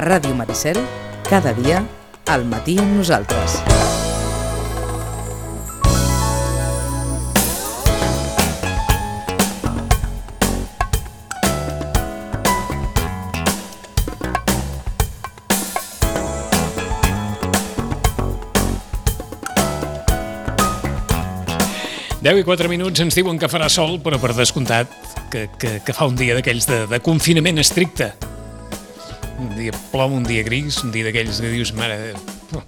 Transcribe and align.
Ràdio 0.00 0.32
Maricel, 0.32 0.78
cada 1.28 1.52
dia, 1.52 1.82
al 2.32 2.46
matí 2.48 2.78
amb 2.80 2.94
nosaltres. 2.96 3.58
Deu 22.20 22.40
i 22.40 22.44
4 22.44 22.72
minuts 22.72 23.04
ens 23.04 23.20
diuen 23.20 23.36
que 23.36 23.52
farà 23.52 23.68
sol, 23.68 23.98
però 24.00 24.16
per 24.16 24.32
descomptat 24.32 24.88
que, 25.28 25.50
que, 25.60 25.76
que 25.84 25.92
fa 25.92 26.08
un 26.08 26.16
dia 26.16 26.40
d'aquells 26.40 26.72
de, 26.72 26.82
de 26.88 27.04
confinament 27.04 27.60
estricte. 27.60 28.14
Un 29.40 29.54
dia 29.56 29.72
plom, 29.92 30.12
un 30.20 30.24
dia 30.28 30.42
gris, 30.44 30.82
un 30.84 30.92
dia 30.92 31.06
d'aquells 31.08 31.40
que 31.40 31.48
dius, 31.52 31.72
mare... 31.76 31.96
de- 32.12 32.64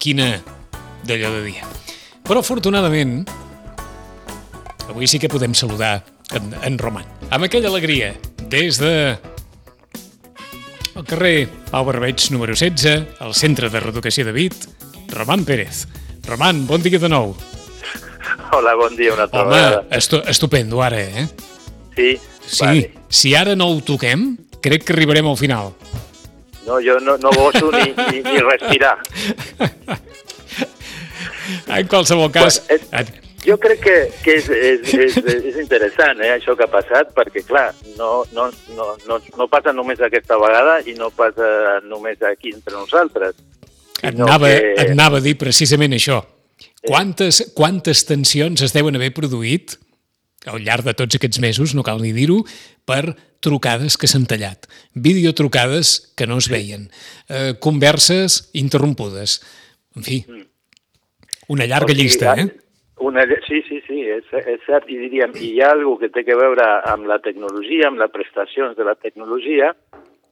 Quina 0.00 0.30
d'allò 1.04 1.28
de 1.34 1.42
dia. 1.44 1.66
Però 2.24 2.40
afortunadament, 2.40 3.18
avui 4.88 5.04
sí 5.10 5.18
que 5.20 5.28
podem 5.28 5.52
saludar 5.54 5.98
en, 6.32 6.54
en 6.64 6.78
Roman. 6.80 7.04
Amb 7.28 7.44
aquella 7.44 7.68
alegria, 7.68 8.14
des 8.48 8.78
de 8.80 8.92
el 10.96 11.04
carrer 11.06 11.48
Pau 11.70 11.84
Barbeig 11.84 12.30
número 12.32 12.56
16, 12.56 13.20
al 13.20 13.34
centre 13.36 13.68
de 13.72 13.80
reeducació 13.84 14.24
de 14.24 14.32
Vit, 14.36 14.56
Roman 15.12 15.44
Pérez. 15.44 15.84
Roman, 16.24 16.64
bon 16.68 16.80
dia 16.84 16.98
de 17.02 17.08
nou. 17.12 17.34
Hola, 18.56 18.72
bon 18.80 18.96
dia, 18.96 19.12
una 19.12 19.28
altra 19.28 19.44
Home, 19.44 19.56
vegada. 19.56 19.84
estu 20.00 20.22
estupendo 20.26 20.80
ara, 20.82 21.00
eh? 21.02 21.28
Sí? 21.96 22.16
Sí, 22.46 22.64
Vale. 22.64 22.92
si 23.08 23.34
ara 23.36 23.52
no 23.54 23.68
ho 23.70 23.80
toquem, 23.84 24.30
crec 24.62 24.84
que 24.84 24.92
arribarem 24.94 25.26
al 25.26 25.36
final. 25.40 25.72
No, 26.66 26.78
jo 26.84 26.98
no, 27.00 27.16
no 27.18 27.30
goso 27.34 27.70
ni, 27.72 27.90
ni, 28.12 28.20
ni 28.22 28.38
respirar. 28.44 28.98
En 31.68 31.86
qualsevol 31.88 32.30
cas... 32.32 32.62
Bueno, 32.68 32.84
et- 33.00 33.16
Jo 33.40 33.54
crec 33.56 33.78
que, 33.80 33.92
que 34.20 34.34
és, 34.36 34.48
és, 34.52 34.90
és, 34.92 35.14
és 35.48 35.54
interessant, 35.62 36.18
eh, 36.20 36.34
això 36.34 36.52
que 36.58 36.66
ha 36.66 36.68
passat, 36.68 37.14
perquè, 37.16 37.40
clar, 37.48 37.70
no, 37.96 38.26
no, 38.36 38.50
no, 38.76 38.88
no, 39.08 39.16
no 39.38 39.46
passa 39.48 39.72
només 39.72 39.96
aquesta 40.04 40.36
vegada 40.36 40.74
i 40.84 40.92
no 40.98 41.08
passa 41.08 41.78
només 41.88 42.20
aquí 42.28 42.52
entre 42.52 42.74
nosaltres. 42.76 43.38
Et 44.02 44.10
anava, 44.12 44.50
que- 44.52 44.74
et 44.76 44.92
anava 44.92 45.22
a 45.22 45.24
dir 45.24 45.38
precisament 45.40 45.96
això. 45.96 46.18
Quantes, 46.84 47.40
quantes 47.56 48.04
tensions 48.04 48.60
es 48.60 48.76
deuen 48.76 49.00
haver 49.00 49.08
produït 49.16 49.78
al 50.44 50.60
llarg 50.60 50.84
de 50.84 50.92
tots 51.00 51.16
aquests 51.16 51.40
mesos, 51.40 51.72
no 51.72 51.80
cal 51.82 52.04
ni 52.04 52.12
dir-ho, 52.12 52.42
per 52.84 53.16
trucades 53.40 53.96
que 53.96 54.08
s'han 54.10 54.26
tallat, 54.30 54.68
videotrucades 54.94 56.12
que 56.16 56.28
no 56.28 56.38
es 56.38 56.50
veien, 56.52 56.88
eh, 57.28 57.54
converses 57.60 58.50
interrompudes, 58.52 59.40
en 59.96 60.06
fi, 60.06 60.24
una 61.48 61.66
llarga 61.66 61.92
O 61.92 61.96
sigui, 61.96 62.02
llista, 62.02 62.34
eh? 62.38 62.50
Una, 63.00 63.24
sí, 63.48 63.62
sí, 63.66 63.80
sí, 63.86 64.02
és, 64.12 64.26
és 64.44 64.60
cert. 64.66 64.84
I 64.92 64.98
diríem, 65.00 65.32
hi 65.40 65.54
ha 65.64 65.70
alguna 65.72 66.02
que 66.02 66.10
té 66.12 66.22
que 66.26 66.36
veure 66.36 66.66
amb 66.92 67.08
la 67.08 67.16
tecnologia, 67.24 67.88
amb 67.88 67.98
les 67.98 68.12
prestacions 68.12 68.76
de 68.76 68.84
la 68.84 68.94
tecnologia, 68.94 69.72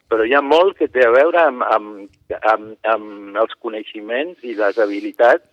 però 0.08 0.24
hi 0.24 0.34
ha 0.36 0.42
molt 0.44 0.76
que 0.76 0.88
té 0.92 1.06
a 1.06 1.12
veure 1.12 1.40
amb, 1.40 1.64
amb, 1.64 2.10
amb, 2.52 2.74
amb 2.92 3.40
els 3.40 3.56
coneixements 3.64 4.44
i 4.44 4.54
les 4.56 4.76
habilitats 4.84 5.48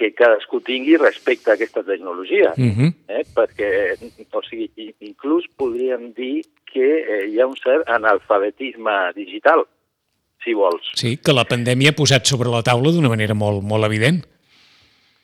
que 0.00 0.14
cadascú 0.16 0.62
tingui 0.64 0.96
respecte 0.96 1.50
a 1.50 1.54
aquesta 1.58 1.82
tecnologia. 1.84 2.54
Uh 2.56 2.72
-huh. 2.72 2.94
eh? 3.08 3.24
Perquè, 3.36 3.68
o 4.32 4.42
sigui, 4.42 4.94
inclús 5.00 5.44
podríem 5.56 6.14
dir 6.16 6.46
que 6.64 6.86
eh, 7.04 7.28
hi 7.28 7.40
ha 7.40 7.46
un 7.46 7.56
cert 7.56 7.84
analfabetisme 7.86 9.12
digital, 9.14 9.66
si 10.42 10.54
vols. 10.54 10.88
Sí, 10.94 11.18
que 11.18 11.32
la 11.32 11.44
pandèmia 11.44 11.90
ha 11.90 11.98
posat 12.00 12.24
sobre 12.24 12.48
la 12.48 12.62
taula 12.62 12.90
d'una 12.90 13.10
manera 13.12 13.34
molt, 13.34 13.62
molt 13.62 13.84
evident. 13.84 14.24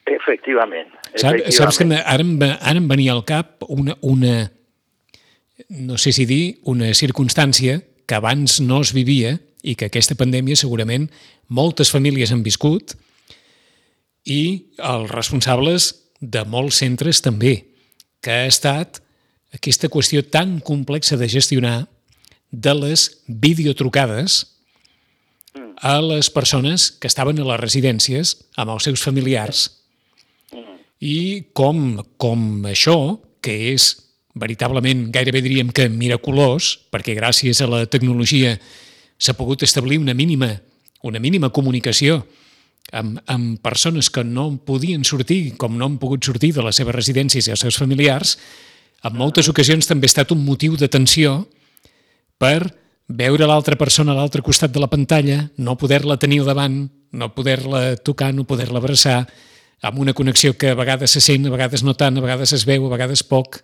Efectivament. 0.04 0.92
Saps, 1.14 1.40
efectivament. 1.40 1.52
saps 1.52 1.78
que 1.78 1.84
me- 1.84 2.02
ara 2.04 2.22
em, 2.22 2.38
ara 2.42 2.76
em 2.76 2.88
venia 2.88 3.12
al 3.12 3.24
cap 3.24 3.62
una, 3.68 3.96
una, 4.02 4.52
no 5.68 5.96
sé 5.96 6.12
si 6.12 6.26
dir, 6.26 6.58
una 6.64 6.92
circumstància 6.92 7.80
que 8.06 8.14
abans 8.14 8.60
no 8.60 8.82
es 8.82 8.92
vivia 8.92 9.40
i 9.62 9.74
que 9.74 9.86
aquesta 9.86 10.14
pandèmia 10.14 10.54
segurament 10.54 11.10
moltes 11.48 11.90
famílies 11.90 12.30
han 12.30 12.42
viscut 12.42 12.94
i 14.26 14.72
els 14.82 15.10
responsables 15.14 15.92
de 16.20 16.42
molts 16.50 16.82
centres 16.82 17.22
també, 17.22 17.60
que 18.20 18.32
ha 18.34 18.46
estat 18.50 19.00
aquesta 19.54 19.88
qüestió 19.88 20.24
tan 20.26 20.58
complexa 20.60 21.16
de 21.16 21.28
gestionar 21.30 21.86
de 22.50 22.74
les 22.74 23.08
videotrucades 23.26 24.44
a 25.76 26.00
les 26.02 26.30
persones 26.30 26.90
que 26.90 27.08
estaven 27.08 27.38
a 27.38 27.46
les 27.46 27.60
residències 27.60 28.34
amb 28.56 28.74
els 28.74 28.88
seus 28.88 29.02
familiars. 29.04 29.68
I 31.00 31.52
com, 31.52 32.00
com 32.16 32.66
això, 32.66 33.20
que 33.44 33.54
és 33.74 33.92
veritablement, 34.36 35.06
gairebé 35.12 35.42
diríem 35.44 35.70
que 35.72 35.88
miraculós, 35.92 36.76
perquè 36.92 37.14
gràcies 37.16 37.60
a 37.62 37.68
la 37.70 37.84
tecnologia 37.86 38.56
s'ha 39.16 39.36
pogut 39.36 39.62
establir 39.64 40.00
una 40.00 40.16
mínima, 40.16 40.50
una 41.02 41.20
mínima 41.20 41.52
comunicació 41.52 42.24
amb, 42.92 43.18
amb 43.26 43.58
persones 43.62 44.10
que 44.10 44.24
no 44.24 44.46
en 44.52 44.58
podien 44.58 45.04
sortir, 45.04 45.56
com 45.58 45.76
no 45.78 45.88
han 45.88 45.98
pogut 45.98 46.24
sortir 46.24 46.52
de 46.54 46.64
les 46.66 46.76
seves 46.78 46.94
residències 46.94 47.48
i 47.48 47.54
els 47.54 47.62
seus 47.66 47.78
familiars, 47.80 48.36
en 49.04 49.16
moltes 49.16 49.48
ocasions 49.48 49.86
també 49.86 50.06
ha 50.06 50.12
estat 50.12 50.32
un 50.34 50.44
motiu 50.44 50.76
de 50.76 50.88
tensió 50.88 51.44
per 52.38 52.72
veure 53.08 53.46
l'altra 53.46 53.76
persona 53.78 54.12
a 54.12 54.18
l'altre 54.18 54.42
costat 54.42 54.72
de 54.74 54.82
la 54.82 54.90
pantalla, 54.90 55.50
no 55.56 55.76
poder-la 55.78 56.18
tenir 56.18 56.40
al 56.42 56.50
davant, 56.50 56.78
no 57.12 57.30
poder-la 57.34 57.96
tocar, 58.02 58.32
no 58.34 58.44
poder-la 58.44 58.82
abraçar, 58.82 59.26
amb 59.82 59.98
una 60.02 60.14
connexió 60.16 60.56
que 60.56 60.72
a 60.72 60.78
vegades 60.78 61.12
se 61.12 61.20
sent, 61.20 61.46
a 61.46 61.52
vegades 61.52 61.84
no 61.86 61.94
tant, 61.94 62.16
a 62.18 62.24
vegades 62.24 62.52
es 62.56 62.64
veu, 62.66 62.86
a 62.86 62.94
vegades 62.96 63.22
poc. 63.22 63.60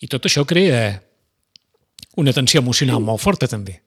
I 0.00 0.08
tot 0.10 0.26
això 0.26 0.46
crea 0.48 1.02
una 2.16 2.32
tensió 2.32 2.60
emocional 2.60 3.00
sí. 3.00 3.08
molt 3.08 3.20
forta, 3.20 3.48
també. 3.48 3.80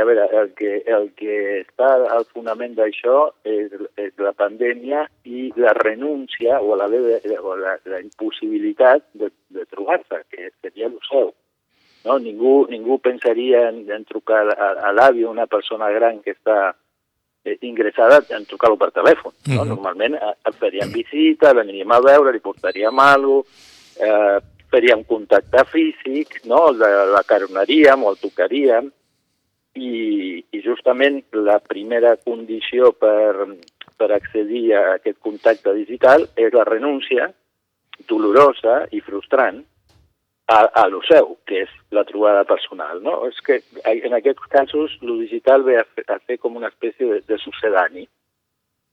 A 0.00 0.04
veure, 0.04 0.28
el 0.40 0.52
que, 0.58 0.82
el 0.86 1.10
que 1.18 1.34
està 1.62 1.88
al 2.14 2.26
fonament 2.32 2.74
d'això 2.76 3.28
és, 3.44 3.72
és 3.96 4.12
la 4.22 4.32
pandèmia 4.36 5.06
i 5.24 5.48
la 5.56 5.74
renúncia 5.78 6.60
o 6.60 6.76
la, 6.78 6.88
o 6.88 7.54
la, 7.58 7.76
la 7.84 8.00
impossibilitat 8.00 9.06
de, 9.12 9.30
de 9.54 9.64
trobar-se, 9.70 10.24
que 10.30 10.50
seria 10.62 10.90
el 10.90 10.98
seu. 11.08 11.32
No? 12.04 12.18
Ningú, 12.22 12.66
ningú 12.70 12.98
pensaria 13.02 13.68
en, 13.70 13.84
en 13.90 14.04
trucar 14.08 14.44
a, 14.54 14.74
a 14.88 14.92
l'avi 14.92 15.24
una 15.24 15.46
persona 15.46 15.90
gran 15.94 16.22
que 16.22 16.36
està 16.36 16.58
eh, 17.44 17.58
ingressada 17.66 18.22
en 18.36 18.46
trucar-lo 18.46 18.78
per 18.78 18.92
telèfon. 18.92 19.34
No? 19.46 19.54
Uh 19.54 19.60
-huh. 19.62 19.68
Normalment 19.74 20.14
eh, 20.14 20.36
et 20.46 20.54
faríem 20.54 20.92
visita, 20.92 21.52
l'aniríem 21.52 21.92
a 21.92 22.00
veure, 22.00 22.32
li 22.32 22.40
portaríem 22.40 22.98
alguna 22.98 23.42
cosa, 23.42 24.04
eh, 24.04 24.38
faríem 24.70 25.04
contacte 25.04 25.64
físic, 25.72 26.44
no? 26.44 26.70
la, 26.72 27.04
la 27.04 27.22
caronaríem 27.26 28.04
o 28.04 28.12
el 28.12 28.18
tocaríem, 28.20 28.90
i, 29.78 30.44
i 30.52 30.60
justament 30.64 31.22
la 31.32 31.58
primera 31.62 32.16
condició 32.20 32.90
per, 32.92 33.46
per 33.98 34.10
accedir 34.16 34.72
a 34.74 34.82
aquest 34.98 35.18
contacte 35.24 35.72
digital 35.78 36.26
és 36.36 36.52
la 36.54 36.64
renúncia 36.68 37.30
dolorosa 38.08 38.84
i 38.94 39.00
frustrant 39.02 39.62
a, 40.48 40.58
a 40.80 40.86
lo 40.88 41.00
seu, 41.04 41.34
que 41.46 41.62
és 41.66 41.72
la 41.92 42.04
trobada 42.08 42.44
personal. 42.48 43.02
No? 43.04 43.18
És 43.28 43.40
que 43.44 43.58
en 43.84 44.14
aquests 44.16 44.46
casos 44.52 44.94
lo 45.04 45.18
digital 45.20 45.62
ve 45.66 45.76
a 45.80 45.84
fer, 45.84 46.04
a 46.08 46.18
fer 46.24 46.38
com 46.40 46.56
una 46.56 46.70
espècie 46.72 47.04
de, 47.10 47.20
de 47.28 47.38
sucedani. 47.42 48.06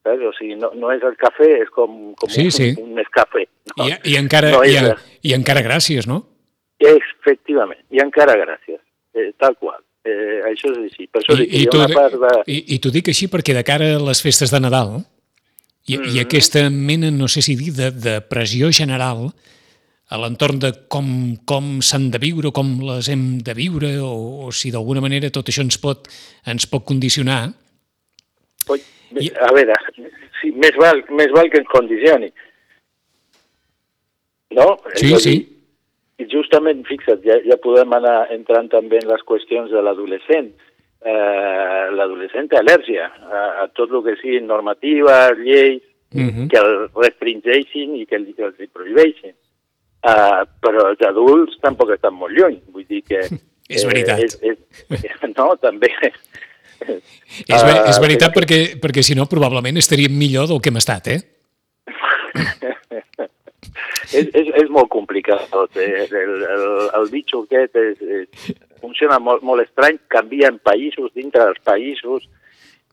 Saps? 0.05 0.21
O 0.27 0.33
sigui, 0.37 0.57
no, 0.59 0.69
no 0.77 0.91
és 0.93 1.01
el 1.07 1.15
cafè, 1.17 1.47
és 1.63 1.71
com, 1.73 2.11
com 2.19 2.29
Sí, 2.29 2.49
un, 2.49 2.51
sí. 2.53 2.67
un 2.81 2.99
escafè. 3.01 3.45
No? 3.77 3.87
I, 3.87 3.95
i, 4.11 4.17
encara, 4.19 4.51
No 4.53 4.63
i, 4.67 4.75
de- 4.75 4.97
I 5.25 5.33
encara 5.37 5.63
gràcies, 5.65 6.05
no? 6.11 6.19
Efectivament, 6.85 7.79
i 7.95 8.01
encara 8.03 8.35
gràcies, 8.37 8.81
eh, 9.15 9.31
tal 9.39 9.55
qual. 9.57 9.79
Eh, 10.05 10.41
això 10.51 10.69
és 10.69 10.77
així. 10.91 11.07
Per 11.09 11.21
això 11.23 11.33
I, 11.41 11.47
i, 11.49 11.65
di- 11.65 11.93
part 11.97 12.13
de... 12.13 12.31
i, 12.53 12.59
I 12.75 12.79
t'ho 12.79 12.91
dic 12.93 13.07
així 13.09 13.25
perquè 13.31 13.55
de 13.57 13.63
cara 13.65 13.95
a 13.95 14.01
les 14.05 14.21
festes 14.21 14.51
de 14.53 14.59
Nadal 14.61 14.99
i, 15.87 15.97
Mhm. 15.97 16.15
i 16.15 16.19
aquesta 16.21 16.69
mena, 16.69 17.09
no 17.11 17.27
sé 17.27 17.41
si 17.41 17.55
dir, 17.57 17.71
de, 17.73 17.89
de 17.91 18.19
pressió 18.21 18.69
general 18.71 19.31
a 20.13 20.17
l'entorn 20.21 20.59
de 20.61 20.69
com, 20.87 21.07
com 21.49 21.79
s'han 21.81 22.11
de 22.13 22.19
viure, 22.21 22.51
com 22.53 22.75
les 22.85 23.09
hem 23.09 23.39
de 23.41 23.53
viure, 23.57 23.95
o, 24.05 24.45
o 24.45 24.51
si 24.53 24.69
d'alguna 24.69 25.01
manera 25.01 25.31
tot 25.33 25.49
això 25.49 25.63
ens 25.65 25.77
pot, 25.81 26.05
ens 26.45 26.67
pot 26.69 26.85
condicionar. 26.85 27.47
Oi, 28.69 28.81
I- 29.17 29.31
A 29.41 29.49
veure, 29.57 29.73
sí, 30.41 30.51
més, 30.53 30.77
val, 30.77 31.01
més 31.09 31.33
val 31.33 31.49
que 31.49 31.57
ens 31.63 31.71
condicioni. 31.73 32.29
No? 34.51 34.77
Sí, 34.95 35.15
sí. 35.19 35.35
I 36.19 36.27
justament, 36.31 36.85
fixa't, 36.87 37.23
ja, 37.27 37.39
ja 37.43 37.57
podem 37.61 37.91
anar 37.97 38.29
entrant 38.31 38.69
també 38.71 39.01
en 39.01 39.09
les 39.09 39.23
qüestions 39.27 39.71
de 39.71 39.81
l'adolescent. 39.83 40.53
Eh, 41.05 41.81
L'adolescent 41.93 42.47
té 42.49 42.57
al·lèrgia 42.57 43.09
a, 43.09 43.41
a 43.61 43.67
tot 43.75 43.91
el 43.91 44.01
que 44.05 44.15
siguin 44.21 44.47
normatives, 44.47 45.37
lleis, 45.43 45.83
Mhm. 46.15 46.47
que 46.47 46.57
el 46.57 46.87
restringeixin 46.95 47.95
i 47.99 48.05
que 48.05 48.15
els, 48.15 48.29
que 48.35 48.45
els 48.47 48.59
hi 48.59 48.69
prohibeixin. 48.71 49.35
Uh, 50.05 50.45
però 50.61 50.91
els 50.91 51.01
adults 51.01 51.57
tampoc 51.65 51.89
estan 51.95 52.13
molt 52.13 52.35
lluny. 52.37 52.59
Vull 52.71 52.85
dir 52.87 53.01
que 53.03 53.23
És 53.75 53.83
veritat. 53.87 54.21
Eh, 54.21 54.27
és, 54.29 54.59
és, 55.01 55.15
no, 55.37 55.55
també. 55.57 55.89
És, 56.85 57.61
ver, 57.65 57.77
és 57.89 57.99
veritat 57.99 58.29
uh, 58.29 58.35
perquè, 58.37 58.59
perquè 58.81 59.03
si 59.03 59.15
no 59.17 59.25
probablement 59.31 59.79
estaríem 59.81 60.13
millor 60.13 60.47
del 60.51 60.61
que 60.61 60.69
hem 60.69 60.77
estat, 60.77 61.09
eh? 61.09 61.19
És, 64.11 64.29
és, 64.31 64.49
és 64.63 64.71
molt 64.73 64.89
complicat 64.93 65.47
tot. 65.53 65.75
Eh? 65.81 66.05
El, 66.05 66.33
el, 66.55 66.65
el 66.99 67.09
bitxo 67.11 67.43
aquest 67.45 67.77
és, 67.81 68.01
és, 68.01 68.49
funciona 68.81 69.19
molt, 69.19 69.43
molt 69.45 69.65
estrany, 69.65 69.99
canvien 70.13 70.59
països 70.63 71.13
dintre 71.15 71.45
dels 71.45 71.61
països. 71.65 72.27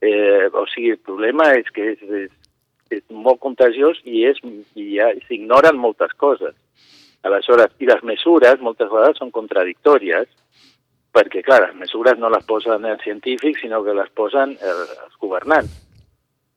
Eh, 0.02 0.48
o 0.48 0.66
sigui, 0.72 0.96
el 0.96 1.02
problema 1.04 1.52
és 1.58 1.68
que 1.74 1.92
és, 1.92 2.02
és, 2.24 2.30
és 2.98 3.02
molt 3.12 3.40
contagiós 3.42 4.00
i 4.04 4.24
és 4.28 4.40
ja 4.74 5.12
s'ignoren 5.28 5.78
moltes 5.78 6.14
coses. 6.18 6.56
Aleshores, 7.22 7.70
i 7.78 7.86
les 7.86 8.02
mesures 8.02 8.60
moltes 8.60 8.90
vegades 8.90 9.20
són 9.22 9.30
contradictòries, 9.30 10.26
perquè, 11.14 11.44
clar, 11.46 11.60
les 11.68 11.78
mesures 11.78 12.18
no 12.18 12.32
les 12.32 12.44
posen 12.48 12.88
els 12.88 13.04
científics, 13.04 13.60
sinó 13.62 13.82
que 13.84 13.94
les 13.94 14.10
posen 14.16 14.56
els 14.58 15.16
governants 15.22 15.76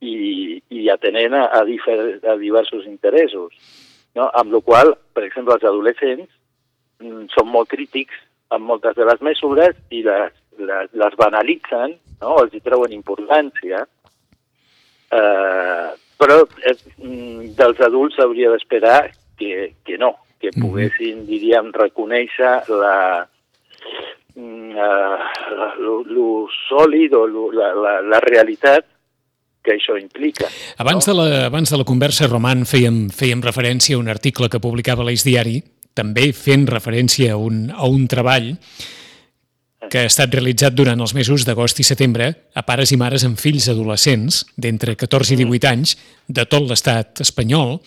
i, 0.01 0.61
i 0.69 0.87
atenent 0.89 1.35
a, 1.37 1.45
a, 1.59 1.63
difer, 1.67 1.97
a 2.25 2.37
diversos 2.39 2.87
interessos. 2.89 3.53
No? 4.15 4.29
Amb 4.31 4.53
la 4.55 4.61
qual 4.63 4.95
per 5.15 5.23
exemple, 5.23 5.55
els 5.55 5.63
adolescents 5.63 6.29
mm, 7.01 7.27
són 7.33 7.51
molt 7.51 7.71
crítics 7.71 8.17
amb 8.53 8.67
moltes 8.69 8.97
de 8.97 9.07
les 9.07 9.21
mesures 9.25 9.77
i 9.95 10.03
les, 10.05 10.33
les, 10.59 10.89
les 10.93 11.19
banalitzen, 11.19 11.95
no? 12.21 12.35
els 12.43 12.53
hi 12.53 12.61
treuen 12.63 12.93
importància, 12.93 13.85
eh, 15.15 15.87
però 16.19 16.41
eh, 16.43 16.75
mm, 16.99 17.53
dels 17.57 17.81
adults 17.87 18.19
s'hauria 18.19 18.51
d'esperar 18.53 18.99
que, 19.39 19.71
que 19.87 19.97
no, 20.01 20.13
que 20.39 20.51
mhm. 20.51 20.65
poguessin, 20.65 21.23
diríem, 21.29 21.71
reconèixer 21.75 22.57
la, 22.71 22.97
uh, 24.35 25.23
lo, 25.79 25.95
lo 26.07 26.27
sòlid 26.67 27.15
o 27.15 27.23
lo, 27.27 27.47
la, 27.55 27.71
la, 27.75 27.95
la 28.03 28.19
realitat 28.27 28.87
que 29.65 29.75
això 29.75 29.97
implica. 29.99 30.47
Abans, 30.77 31.07
no? 31.07 31.13
de, 31.13 31.17
la, 31.17 31.45
abans 31.49 31.71
de 31.71 31.79
la 31.81 31.87
conversa, 31.87 32.29
Roman, 32.31 32.63
fèiem, 32.69 33.07
fèiem 33.13 33.41
referència 33.43 33.97
a 33.97 34.01
un 34.01 34.11
article 34.11 34.49
que 34.51 34.61
publicava 34.61 35.05
l'Eix 35.07 35.25
Diari, 35.25 35.59
també 35.95 36.29
fent 36.35 36.67
referència 36.69 37.33
a 37.33 37.39
un, 37.41 37.65
a 37.71 37.87
un 37.87 38.05
treball 38.11 38.53
que 39.89 40.01
ha 40.01 40.09
estat 40.09 40.33
realitzat 40.33 40.73
durant 40.75 40.99
els 41.01 41.13
mesos 41.15 41.45
d'agost 41.45 41.79
i 41.79 41.85
setembre 41.85 42.31
a 42.57 42.63
pares 42.65 42.91
i 42.91 42.97
mares 42.99 43.25
amb 43.27 43.39
fills 43.39 43.67
adolescents 43.71 44.43
d'entre 44.57 44.95
14 44.97 45.35
i 45.35 45.39
18 45.43 45.45
mm. 45.45 45.71
anys 45.71 45.95
de 46.27 46.45
tot 46.49 46.65
l'estat 46.65 47.21
espanyol, 47.21 47.77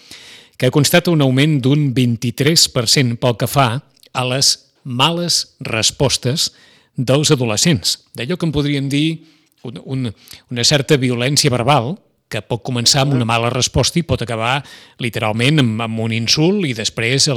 que 0.58 0.72
constata 0.74 1.12
un 1.14 1.22
augment 1.22 1.58
d'un 1.62 1.90
23% 1.94 3.18
pel 3.22 3.36
que 3.38 3.50
fa 3.50 3.68
a 4.12 4.24
les 4.26 4.54
males 4.84 5.56
respostes 5.62 6.50
dels 6.96 7.30
adolescents. 7.30 7.98
D'allò 8.18 8.38
que 8.38 8.48
en 8.48 8.54
podríem 8.54 8.88
dir 8.90 9.20
un, 9.64 9.80
un, 9.84 10.12
una 10.50 10.64
certa 10.64 10.98
violència 11.00 11.50
verbal 11.50 11.96
que 12.28 12.42
pot 12.44 12.60
començar 12.64 13.02
amb 13.02 13.16
una 13.16 13.26
mala 13.28 13.50
resposta 13.50 13.98
i 13.98 14.04
pot 14.06 14.22
acabar 14.22 14.58
literalment 15.00 15.62
amb, 15.62 15.80
amb 15.86 16.00
un 16.04 16.12
insult 16.12 16.66
i 16.68 16.74
després 16.76 17.30
a 17.32 17.36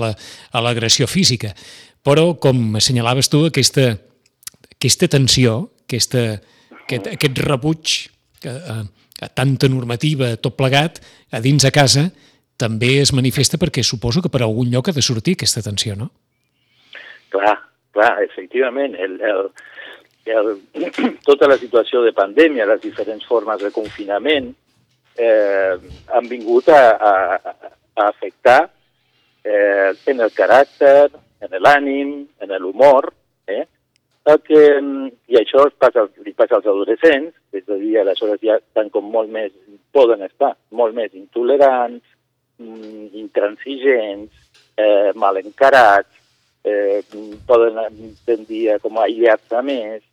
l'agressió 0.61 1.07
la, 1.07 1.11
física. 1.11 1.53
Però, 2.03 2.33
com 2.41 2.75
assenyalaves 2.75 3.29
tu, 3.31 3.45
aquesta, 3.47 3.93
aquesta 4.73 5.07
tensió, 5.07 5.61
aquesta, 5.85 6.25
aquest, 6.83 7.07
aquest 7.13 7.41
rebuig 7.45 7.95
a, 8.43 8.51
a, 8.51 8.77
a 9.21 9.31
tanta 9.37 9.69
normativa, 9.71 10.33
tot 10.41 10.57
plegat, 10.59 10.99
a 11.31 11.39
dins 11.39 11.63
de 11.63 11.71
casa, 11.71 12.09
també 12.61 12.97
es 13.01 13.13
manifesta 13.15 13.57
perquè 13.61 13.83
suposo 13.85 14.21
que 14.21 14.29
per 14.33 14.43
algun 14.43 14.69
lloc 14.73 14.89
ha 14.89 14.97
de 14.97 15.05
sortir 15.05 15.37
aquesta 15.37 15.63
tensió, 15.65 15.95
no? 15.97 16.11
Clar, 17.31 17.55
clar, 17.95 18.11
efectivament. 18.25 18.97
El, 18.99 19.15
el, 19.23 19.47
el, 20.25 20.53
tota 21.29 21.49
la 21.49 21.57
situació 21.57 22.03
de 22.05 22.13
pandèmia, 22.13 22.67
les 22.69 22.81
diferents 22.83 23.25
formes 23.25 23.61
de 23.61 23.71
confinament, 23.73 24.51
eh, 25.17 25.73
han 26.13 26.29
vingut 26.29 26.69
a, 26.69 26.83
a, 26.95 27.13
a 27.95 28.07
afectar 28.07 28.61
eh, 29.43 29.91
en 30.05 30.21
el 30.21 30.31
caràcter, 30.35 31.09
en 31.41 31.57
l'ànim, 31.59 32.15
en 32.39 32.57
l'humor, 32.61 33.09
eh? 33.49 33.65
que, 34.45 34.61
i 35.27 35.37
això 35.39 35.65
es 35.67 35.75
passa, 35.81 36.05
li 36.23 36.33
passa 36.37 36.59
als 36.59 36.67
adolescents, 36.69 37.33
és 37.51 37.67
a 37.67 37.77
dir, 37.79 37.95
aleshores 37.99 38.41
ja 38.43 38.59
estan 38.59 38.91
com 38.93 39.09
molt 39.11 39.31
més, 39.33 39.51
poden 39.91 40.21
estar 40.27 40.53
molt 40.77 40.95
més 40.95 41.13
intolerants, 41.17 42.03
mm, 42.61 43.09
intransigents, 43.23 44.31
eh, 44.77 45.11
mal 45.15 45.37
encarats, 45.41 46.13
eh, 46.63 47.01
poden 47.47 48.15
tendir 48.25 48.69
a 48.71 48.79
com 48.79 48.97
a 48.97 49.07
aïllar-se 49.09 49.61
més, 49.65 50.03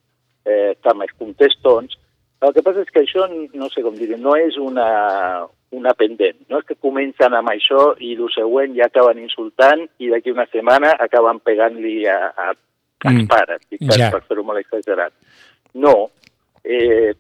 eh, 0.49 0.95
més 0.97 1.15
contestons. 1.19 1.99
El 2.41 2.53
que 2.55 2.63
passa 2.63 2.85
és 2.85 2.91
que 2.95 3.03
això, 3.03 3.27
no 3.29 3.69
sé 3.73 3.83
com 3.83 3.97
dir 3.99 4.15
no 4.17 4.37
és 4.39 4.57
una, 4.63 5.47
una 5.75 5.95
pendent. 5.99 6.39
No 6.51 6.61
és 6.63 6.69
que 6.69 6.79
comencen 6.79 7.35
amb 7.35 7.51
això 7.51 7.93
i 7.99 8.15
el 8.15 8.31
següent 8.35 8.77
ja 8.77 8.87
acaben 8.87 9.19
insultant 9.23 9.85
i 9.99 10.11
d'aquí 10.13 10.31
una 10.35 10.47
setmana 10.53 10.95
acaben 11.03 11.43
pegant-li 11.43 11.97
a, 12.07 12.19
a, 12.31 12.53
als 13.05 13.23
mm. 13.25 13.27
pares, 13.31 13.67
ja. 13.99 14.13
per 14.15 14.23
fer-ho 14.29 14.47
molt 14.47 14.63
exagerat. 14.63 15.15
No, 15.75 16.11
eh, 16.63 17.11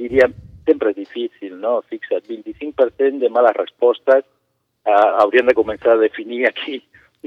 diríem, 0.00 0.32
sempre 0.64 0.94
és 0.94 0.98
difícil, 1.02 1.58
no? 1.60 1.82
Fixa't, 1.92 2.24
25% 2.30 3.20
de 3.20 3.30
males 3.32 3.56
respostes 3.58 4.24
eh, 4.24 5.08
haurien 5.20 5.46
de 5.48 5.56
començar 5.56 5.94
a 5.94 6.00
definir 6.00 6.46
aquí 6.48 6.80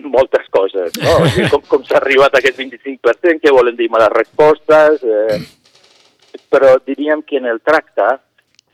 moltes 0.06 0.48
coses, 0.54 0.94
no? 1.02 1.18
O 1.24 1.28
sigui, 1.32 1.50
com, 1.50 1.64
com 1.70 1.86
s'ha 1.88 1.98
arribat 2.02 2.36
a 2.36 2.42
aquest 2.42 2.60
25%, 2.62 3.42
què 3.42 3.54
volen 3.54 3.78
dir 3.78 3.90
males 3.90 4.14
respostes, 4.14 5.04
eh, 5.04 5.40
però 6.52 6.78
diríem 6.86 7.24
que 7.26 7.42
en 7.42 7.50
el 7.50 7.62
tracte, 7.66 8.08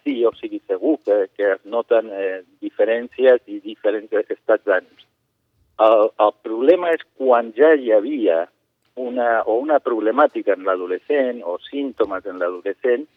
sí, 0.04 0.20
o 0.26 0.34
sigui, 0.36 0.60
segur 0.68 0.98
que, 1.06 1.28
que 1.38 1.54
es 1.56 1.64
noten 1.64 2.12
eh, 2.12 2.42
diferències 2.62 3.42
i 3.48 3.62
diferents 3.64 4.12
estats 4.24 4.66
d'ànims. 4.68 5.08
El, 5.84 6.10
el 6.22 6.34
problema 6.46 6.92
és 6.94 7.02
quan 7.18 7.50
ja 7.58 7.74
hi 7.74 7.92
havia 7.96 8.44
una, 8.96 9.42
o 9.50 9.58
una 9.58 9.80
problemàtica 9.82 10.54
en 10.54 10.68
l'adolescent 10.68 11.42
o 11.50 11.58
símptomes 11.66 12.28
en 12.30 12.38
l'adolescent 12.42 13.08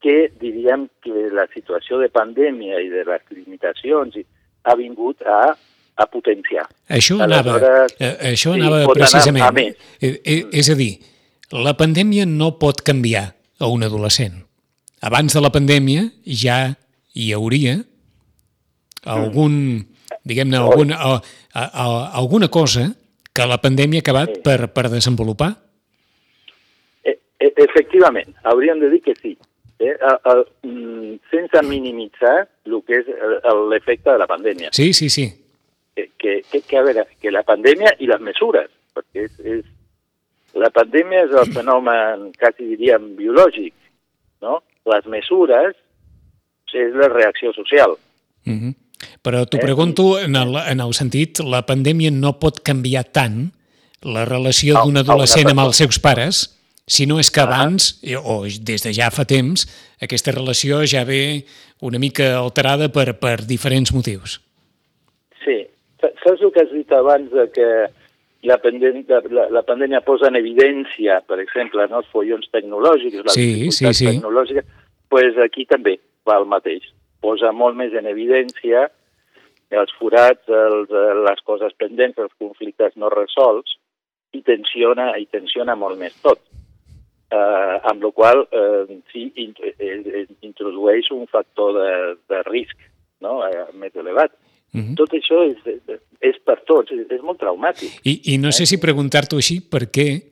que 0.00 0.30
diríem 0.40 0.86
que 1.02 1.28
la 1.34 1.46
situació 1.52 1.98
de 2.00 2.08
pandèmia 2.08 2.78
i 2.80 2.88
de 2.92 3.02
les 3.04 3.24
limitacions 3.34 4.16
ha 4.64 4.76
vingut 4.78 5.20
a 5.26 5.56
a 6.00 6.06
potenciar. 6.08 6.64
Això 6.88 7.18
anava, 7.20 7.58
eh, 7.98 8.14
això 8.32 8.54
anava 8.56 8.82
sí, 8.86 8.92
precisament. 8.96 9.44
Anar 9.44 9.64
eh, 10.00 10.14
eh, 10.24 10.40
és 10.62 10.70
a 10.72 10.76
dir, 10.78 10.94
la 11.52 11.74
pandèmia 11.76 12.24
no 12.28 12.54
pot 12.62 12.80
canviar 12.86 13.26
a 13.60 13.68
un 13.68 13.84
adolescent. 13.84 14.38
Abans 15.04 15.36
de 15.36 15.42
la 15.44 15.50
pandèmia 15.52 16.06
ja 16.24 16.60
hi 17.16 17.32
hauria 17.36 17.76
algun, 19.04 19.54
diguem-ne, 20.24 20.56
alguna, 20.60 20.96
a, 20.96 21.18
a, 21.52 21.64
a, 21.64 21.84
alguna 22.20 22.48
cosa 22.48 22.88
que 23.34 23.46
la 23.46 23.60
pandèmia 23.60 24.00
ha 24.00 24.06
acabat 24.06 24.34
sí. 24.38 24.42
per, 24.44 24.70
per 24.72 24.88
desenvolupar? 24.92 25.50
E, 27.04 27.12
e, 27.12 27.52
efectivament, 27.66 28.32
hauríem 28.48 28.80
de 28.80 28.90
dir 28.96 29.02
que 29.04 29.16
sí. 29.20 29.36
Eh? 29.80 29.92
A, 30.00 30.16
a, 30.16 30.34
mm, 30.64 31.20
sense 31.32 31.62
minimitzar 31.68 32.48
el 32.68 32.80
que 32.88 33.00
és 33.00 33.14
l'efecte 33.68 34.12
de 34.12 34.18
la 34.20 34.28
pandèmia. 34.28 34.72
Sí, 34.76 34.92
sí, 34.96 35.12
sí 35.12 35.28
que, 35.94 36.42
que, 36.50 36.60
que, 36.60 36.76
a 36.78 36.82
veure, 36.82 37.06
que 37.20 37.32
la 37.32 37.42
pandèmia 37.46 37.94
i 37.98 38.08
les 38.10 38.22
mesures, 38.24 38.70
perquè 38.96 39.26
és, 39.26 39.38
és, 39.44 39.64
la 40.58 40.70
pandèmia 40.74 41.26
és 41.28 41.36
el 41.42 41.52
fenomen, 41.54 42.30
quasi 42.38 42.66
diríem, 42.72 43.12
biològic, 43.18 43.74
no? 44.42 44.60
Les 44.90 45.06
mesures 45.06 45.76
és 46.74 46.94
la 46.94 47.08
reacció 47.08 47.52
social. 47.52 47.96
Mm 48.44 48.58
-hmm. 48.58 48.74
Però 49.22 49.44
t'ho 49.46 49.58
eh? 49.58 49.60
pregunto 49.60 50.18
en 50.18 50.36
el, 50.36 50.56
en 50.56 50.80
el 50.80 50.94
sentit, 50.94 51.40
la 51.40 51.64
pandèmia 51.66 52.10
no 52.10 52.38
pot 52.38 52.60
canviar 52.60 53.04
tant 53.04 53.52
la 54.02 54.24
relació 54.24 54.82
d'un 54.82 54.96
adolescent 54.96 55.48
amb 55.48 55.60
els 55.60 55.76
seus 55.76 55.98
pares, 55.98 56.60
si 56.86 57.06
no 57.06 57.20
és 57.20 57.30
que 57.30 57.40
abans, 57.40 58.00
o 58.24 58.46
des 58.60 58.82
de 58.82 58.92
ja 58.92 59.10
fa 59.10 59.24
temps, 59.24 59.66
aquesta 60.00 60.32
relació 60.32 60.86
ja 60.86 61.04
ve 61.04 61.44
una 61.80 61.98
mica 61.98 62.38
alterada 62.38 62.88
per, 62.88 63.18
per 63.18 63.44
diferents 63.46 63.92
motius. 63.92 64.40
Saps 66.00 66.40
el 66.40 66.52
que 66.54 66.64
has 66.64 66.70
dit 66.72 66.92
abans 66.96 67.32
de 67.32 67.46
que 67.54 67.68
la, 68.48 68.56
pandèmia, 68.62 69.20
la, 69.28 69.48
la 69.52 69.64
pandèmia 69.68 70.00
posa 70.06 70.30
en 70.30 70.38
evidència, 70.40 71.20
per 71.28 71.40
exemple, 71.42 71.84
no, 71.90 72.00
els 72.00 72.12
follons 72.12 72.48
tecnològics, 72.54 73.20
les 73.26 73.36
sí, 73.36 73.48
dificultats 73.50 73.98
sí, 74.00 74.06
sí. 74.06 74.14
tecnològiques, 74.14 74.70
pues 75.12 75.38
aquí 75.44 75.66
també 75.68 75.98
va 76.28 76.38
el 76.40 76.48
mateix. 76.48 76.86
Posa 77.20 77.52
molt 77.52 77.76
més 77.76 77.92
en 77.98 78.08
evidència 78.08 78.86
els 79.70 79.92
forats, 79.98 80.48
els, 80.48 80.90
les 81.26 81.42
coses 81.46 81.74
pendents, 81.78 82.18
els 82.18 82.32
conflictes 82.42 82.96
no 82.98 83.10
resolts, 83.12 83.76
i 84.34 84.42
tensiona, 84.46 85.12
i 85.18 85.26
tensiona 85.30 85.76
molt 85.78 85.98
més 85.98 86.16
tot. 86.22 86.42
Uh, 87.30 87.76
amb 87.86 88.02
la 88.02 88.08
qual 88.10 88.40
uh, 88.42 88.88
sí, 89.12 89.28
in, 89.38 89.52
in, 89.78 90.32
introdueix 90.42 91.12
un 91.14 91.28
factor 91.30 91.76
de, 91.76 91.90
de 92.26 92.40
risc 92.48 92.74
no? 93.22 93.36
uh, 93.46 93.68
més 93.78 93.94
elevat. 93.94 94.34
Uh 94.72 94.80
-huh. 94.80 94.94
Tot 94.96 95.12
això 95.12 95.50
és, 95.50 95.58
és 96.20 96.36
per 96.44 96.62
tots, 96.66 96.90
és, 96.92 97.22
molt 97.22 97.38
traumàtic. 97.38 97.90
I, 98.04 98.20
i 98.34 98.38
no 98.38 98.52
sé 98.52 98.66
si 98.66 98.78
preguntar-t'ho 98.78 99.36
així, 99.36 99.60
per 99.60 99.90
què 99.90 100.22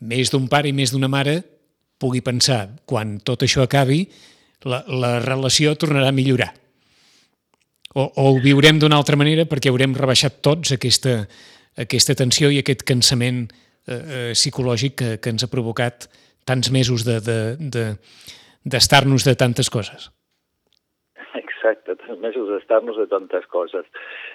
més 0.00 0.30
d'un 0.30 0.48
pare 0.48 0.68
i 0.68 0.72
més 0.72 0.92
d'una 0.92 1.08
mare 1.08 1.42
pugui 1.98 2.20
pensar, 2.20 2.68
quan 2.84 3.20
tot 3.20 3.42
això 3.42 3.62
acabi, 3.62 4.08
la, 4.64 4.84
la 4.88 5.20
relació 5.20 5.74
tornarà 5.74 6.08
a 6.08 6.12
millorar. 6.12 6.54
O, 7.94 8.02
o 8.04 8.32
ho 8.32 8.40
viurem 8.40 8.78
d'una 8.78 8.96
altra 8.96 9.16
manera 9.16 9.44
perquè 9.48 9.68
haurem 9.72 9.94
rebaixat 9.96 10.42
tots 10.44 10.72
aquesta, 10.72 11.28
aquesta 11.80 12.14
tensió 12.14 12.50
i 12.52 12.58
aquest 12.60 12.82
cansament 12.84 13.48
eh, 13.48 13.94
eh, 13.94 14.32
psicològic 14.34 14.94
que, 15.00 15.18
que 15.22 15.30
ens 15.32 15.44
ha 15.46 15.52
provocat 15.52 16.08
tants 16.46 16.70
mesos 16.70 17.04
d'estar-nos 17.06 19.24
de, 19.24 19.32
de, 19.32 19.32
de, 19.32 19.32
de 19.32 19.40
tantes 19.40 19.70
coses. 19.72 20.10
Exacte, 21.86 22.06
tants 22.06 22.20
mesos 22.20 22.48
d'estar-nos 22.48 22.96
de 22.96 23.06
tantes 23.06 23.46
coses. 23.46 23.86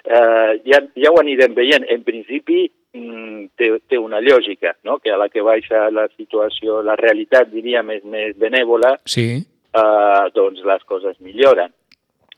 Eh, 0.04 0.60
ja, 0.64 0.80
ja 0.96 1.10
ho 1.10 1.18
anirem 1.20 1.54
veient. 1.54 1.84
En 1.88 2.02
principi, 2.02 2.70
mm, 2.94 3.52
té, 3.56 3.70
té 3.88 3.98
una 3.98 4.20
lògica, 4.20 4.76
no? 4.84 4.98
que 4.98 5.12
a 5.12 5.16
la 5.16 5.28
que 5.28 5.42
baixa 5.42 5.90
la 5.90 6.08
situació, 6.16 6.82
la 6.82 6.96
realitat, 6.96 7.50
diríem, 7.50 7.90
és 7.90 8.04
més 8.04 8.36
benèvola, 8.36 8.98
sí. 9.04 9.44
eh, 9.74 10.24
doncs 10.34 10.64
les 10.64 10.84
coses 10.84 11.18
milloren. 11.20 11.72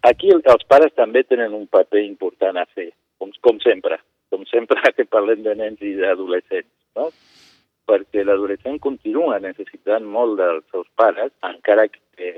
Aquí 0.02 0.30
els 0.30 0.66
pares 0.68 0.92
també 0.94 1.24
tenen 1.24 1.54
un 1.54 1.66
paper 1.66 2.02
important 2.04 2.58
a 2.58 2.66
fer, 2.74 2.90
com, 3.18 3.30
com 3.40 3.60
sempre, 3.60 3.98
com 4.30 4.44
sempre 4.50 4.80
que 4.96 5.06
parlem 5.06 5.42
de 5.42 5.54
nens 5.54 5.80
i 5.80 5.94
d'adolescents, 6.00 6.70
no? 6.96 7.10
perquè 7.84 8.22
l'adolescent 8.24 8.78
continua 8.80 9.36
necessitant 9.38 10.04
molt 10.08 10.38
dels 10.40 10.64
seus 10.72 10.86
pares, 10.96 11.28
encara 11.44 11.84
que, 11.92 12.30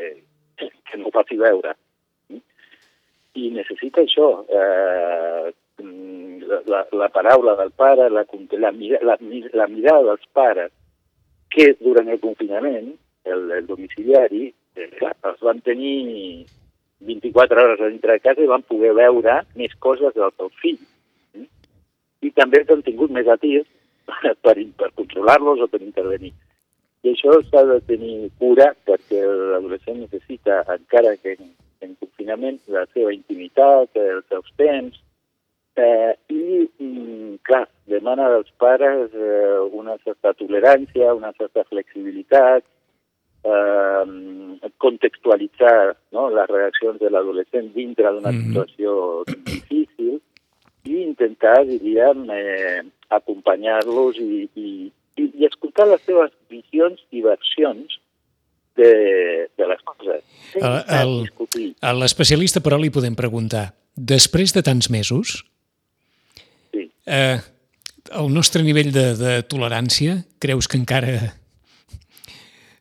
que 0.58 0.98
no 0.98 1.06
ho 1.06 1.12
faci 1.14 1.38
veure. 1.38 1.76
I 3.36 3.50
necessita 3.52 4.00
això, 4.00 4.28
eh, 4.48 5.52
la, 6.72 6.82
la 6.92 7.08
paraula 7.12 7.54
del 7.58 7.72
pare, 7.76 8.08
la, 8.08 8.24
la, 8.56 8.72
la, 9.02 9.16
la 9.60 9.66
mirada 9.68 10.04
dels 10.10 10.28
pares, 10.32 10.72
que 11.52 11.74
durant 11.80 12.08
el 12.08 12.20
confinament, 12.20 12.94
el, 13.28 13.50
el 13.58 13.66
domiciliari, 13.68 14.48
eh, 14.76 14.88
els 15.12 15.42
van 15.44 15.60
tenir 15.66 16.46
24 17.06 17.62
hores 17.62 17.80
a 17.80 17.90
dintre 17.92 18.16
de 18.16 18.24
casa 18.24 18.42
i 18.42 18.50
van 18.50 18.64
poder 18.64 18.94
veure 18.96 19.40
més 19.54 19.74
coses 19.84 20.14
dels 20.16 20.36
seus 20.36 20.54
fills. 20.62 21.46
I 22.24 22.32
també 22.34 22.64
han 22.64 22.82
tingut 22.82 23.12
més 23.12 23.28
atirs 23.28 23.68
per, 24.42 24.56
per 24.80 24.90
controlar-los 24.96 25.62
o 25.62 25.68
per 25.70 25.82
intervenir. 25.82 26.32
I 27.04 27.12
això 27.12 27.36
s'ha 27.46 27.62
de 27.68 27.80
tenir 27.86 28.30
cura 28.40 28.72
perquè 28.88 29.20
l'adolescent 29.22 30.00
necessita, 30.00 30.62
encara 30.74 31.14
que 31.20 31.36
en, 32.26 32.44
en 32.44 32.58
confinament, 32.60 32.60
la 32.68 32.86
seva 32.92 33.12
intimitat, 33.12 33.96
els 33.96 34.26
seus 34.28 34.52
temps, 34.56 35.02
Eh, 35.76 36.16
I, 36.32 36.68
clar, 37.44 37.66
demana 37.84 38.30
dels 38.32 38.48
pares 38.56 39.12
eh, 39.12 39.58
una 39.76 39.98
certa 40.06 40.32
tolerància, 40.32 41.12
una 41.12 41.34
certa 41.36 41.66
flexibilitat, 41.68 42.64
eh, 43.44 44.04
contextualitzar 44.80 45.98
no, 46.16 46.30
les 46.32 46.48
reaccions 46.48 46.96
de 46.98 47.10
l'adolescent 47.12 47.68
dintre 47.74 48.08
d'una 48.08 48.32
mm 48.32 48.38
-hmm. 48.40 48.46
situació 48.46 49.24
difícil 49.44 50.22
i 50.84 51.02
intentar, 51.02 51.66
diríem, 51.66 52.24
eh, 52.30 52.80
acompanyar-los 53.08 54.16
i, 54.16 54.48
i, 54.54 54.90
i, 55.20 55.30
i 55.40 55.44
escoltar 55.44 55.88
les 55.88 56.00
seves 56.08 56.32
visions 56.48 57.04
i 57.10 57.20
versions 57.20 58.00
de, 58.78 58.92
de 59.56 59.68
les 59.72 59.82
coses. 59.88 60.22
L'especialista, 62.00 62.62
però, 62.64 62.78
li 62.80 62.92
podem 62.94 63.16
preguntar, 63.18 63.70
després 63.96 64.54
de 64.56 64.62
tants 64.64 64.90
mesos, 64.92 65.40
Eh, 67.06 67.38
el 68.18 68.32
nostre 68.34 68.62
nivell 68.66 68.90
de, 68.94 69.06
de 69.18 69.34
tolerància, 69.46 70.18
creus 70.42 70.66
que 70.70 70.78
encara 70.78 71.14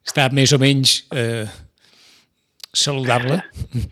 està 0.06 0.28
més 0.34 0.54
o 0.54 0.60
menys 0.62 0.98
eh, 1.14 1.46
saludable? 2.74 3.42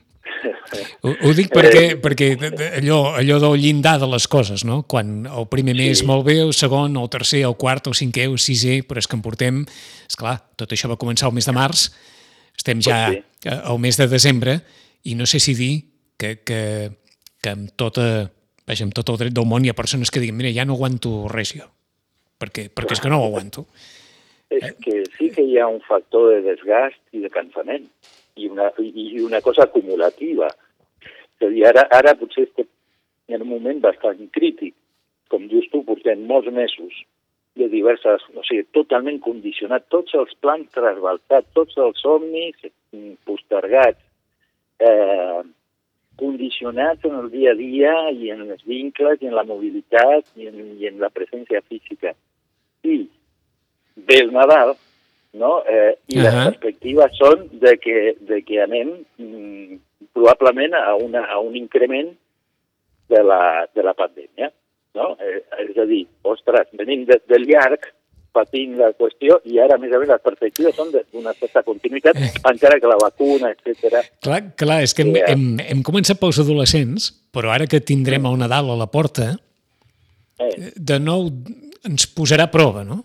Ho, 1.04 1.14
ho 1.14 1.34
dic 1.38 1.52
perquè, 1.54 1.84
perquè 2.02 2.30
allò, 2.80 3.14
allò 3.20 3.40
del 3.44 3.58
llindar 3.62 3.98
de 4.02 4.10
les 4.12 4.28
coses, 4.32 4.66
no? 4.68 4.82
Quan 4.90 5.24
el 5.28 5.48
primer 5.52 5.76
mes 5.78 6.02
sí. 6.02 6.08
molt 6.10 6.26
bé, 6.28 6.40
el 6.44 6.54
segon, 6.58 6.98
el 7.00 7.10
tercer, 7.14 7.44
el 7.48 7.58
quart, 7.60 7.92
el 7.92 7.98
cinquè, 7.98 8.28
el 8.30 8.40
sisè, 8.42 8.82
però 8.88 9.04
és 9.04 9.10
que 9.10 9.20
en 9.20 9.26
portem... 9.26 9.64
És 10.10 10.20
clar, 10.20 10.38
tot 10.60 10.72
això 10.76 10.92
va 10.92 11.00
començar 11.02 11.30
el 11.30 11.38
mes 11.38 11.48
de 11.50 11.56
març, 11.56 11.88
estem 12.58 12.82
ja 12.84 13.08
al 13.64 13.80
mes 13.82 13.98
de 13.98 14.08
desembre, 14.12 14.60
i 15.10 15.18
no 15.20 15.26
sé 15.26 15.40
si 15.42 15.56
dir 15.58 15.74
que, 16.20 16.38
que, 16.46 16.62
que 17.42 17.54
amb 17.56 17.74
tota 17.80 18.30
vaja, 18.68 18.86
amb 18.88 18.96
tot 18.96 19.12
el 19.12 19.20
dret 19.20 19.36
del 19.36 19.48
món 19.50 19.66
hi 19.66 19.72
ha 19.72 19.78
persones 19.78 20.12
que 20.12 20.22
diuen, 20.24 20.38
mira, 20.40 20.52
ja 20.56 20.66
no 20.68 20.78
aguanto 20.78 21.28
res 21.32 21.54
jo, 21.58 21.68
perquè, 22.40 22.70
perquè 22.72 22.98
és 22.98 23.04
que 23.04 23.12
no 23.12 23.20
ho 23.22 23.28
aguanto. 23.28 23.66
És 24.54 24.76
que 24.84 25.02
sí 25.18 25.32
que 25.34 25.44
hi 25.44 25.58
ha 25.60 25.68
un 25.68 25.82
factor 25.84 26.30
de 26.30 26.42
desgast 26.46 27.02
i 27.16 27.24
de 27.24 27.32
cansament, 27.34 27.88
i 28.38 28.50
una, 28.50 28.70
i 28.80 29.22
una 29.22 29.42
cosa 29.46 29.68
acumulativa. 29.68 30.50
És 31.44 31.50
a 31.50 31.52
dir, 31.52 31.66
ara, 31.68 31.84
ara 31.92 32.16
potser 32.16 32.46
estem 32.48 32.70
en 33.28 33.42
un 33.42 33.50
moment 33.50 33.82
bastant 33.84 34.22
crític. 34.32 34.76
Com 35.32 35.48
dius 35.52 35.68
tu, 35.72 35.82
portem 35.84 36.24
molts 36.30 36.48
mesos 36.54 36.96
de 37.60 37.68
diverses, 37.70 38.24
o 38.34 38.44
sigui, 38.48 38.64
totalment 38.74 39.20
condicionat, 39.22 39.86
tots 39.94 40.16
els 40.18 40.32
plans 40.42 40.70
trasbalsats, 40.74 41.52
tots 41.54 41.76
els 41.78 42.00
somnis 42.02 42.56
postergats, 43.28 44.00
eh, 44.80 45.42
condicionats 46.18 47.06
en 47.10 47.18
el 47.20 47.30
dia 47.34 47.52
a 47.52 47.58
dia 47.58 47.94
i 48.14 48.32
en 48.34 48.46
els 48.48 48.64
vincles 48.70 49.22
i 49.22 49.30
en 49.30 49.36
la 49.36 49.46
mobilitat 49.50 50.30
i 50.38 50.48
en, 50.50 50.60
i 50.80 50.90
en 50.90 51.00
la 51.02 51.12
presència 51.14 51.62
física. 51.68 52.14
I 52.84 53.04
ve 53.96 54.20
el 54.22 54.34
Nadal, 54.34 54.76
no? 55.34 55.64
Eh, 55.66 55.98
I 56.08 56.18
uh 56.18 56.22
-huh. 56.22 56.24
les 56.24 56.46
perspectives 56.46 57.18
són 57.18 57.50
de 57.52 57.78
que, 57.78 58.16
de 58.20 58.42
que 58.42 58.62
anem 58.62 59.06
mm, 59.18 59.80
probablement 60.14 60.76
a, 60.78 60.94
una, 61.00 61.26
a 61.32 61.40
un 61.40 61.56
increment 61.56 62.12
de 63.10 63.24
la, 63.24 63.68
de 63.74 63.84
la 63.86 63.94
pandèmia. 63.98 64.52
No? 64.98 65.14
Eh, 65.22 65.42
és 65.66 65.78
a 65.82 65.86
dir, 65.90 66.04
ostres, 66.30 66.70
venim 66.78 67.06
de, 67.10 67.20
del 67.30 67.48
llarg, 67.50 67.88
patint 68.34 68.76
la 68.80 68.90
qüestió 68.98 69.38
i 69.50 69.60
ara, 69.62 69.78
a 69.78 69.82
més 69.82 69.94
a 69.94 70.00
més, 70.02 70.10
les 70.10 70.24
perspectives 70.26 70.76
són 70.78 70.90
d'una 70.94 71.34
certa 71.38 71.62
continuïtat, 71.66 72.18
eh. 72.18 72.32
encara 72.50 72.80
que 72.82 72.90
la 72.90 72.98
vacuna, 73.02 73.54
etc. 73.54 74.02
Clar, 74.26 74.42
clar, 74.60 74.80
és 74.86 74.96
que 74.98 75.06
hem, 75.06 75.14
eh. 75.20 75.26
hem, 75.30 75.46
hem 75.62 75.84
començat 75.86 76.20
pels 76.22 76.42
adolescents, 76.42 77.12
però 77.34 77.54
ara 77.54 77.70
que 77.70 77.84
tindrem 77.86 78.26
el 78.30 78.40
Nadal 78.42 78.74
a 78.74 78.80
la 78.80 78.90
porta, 78.90 79.32
eh. 80.42 80.74
de 80.74 81.00
nou 81.02 81.30
ens 81.86 82.08
posarà 82.18 82.50
prova, 82.52 82.86
no? 82.88 83.04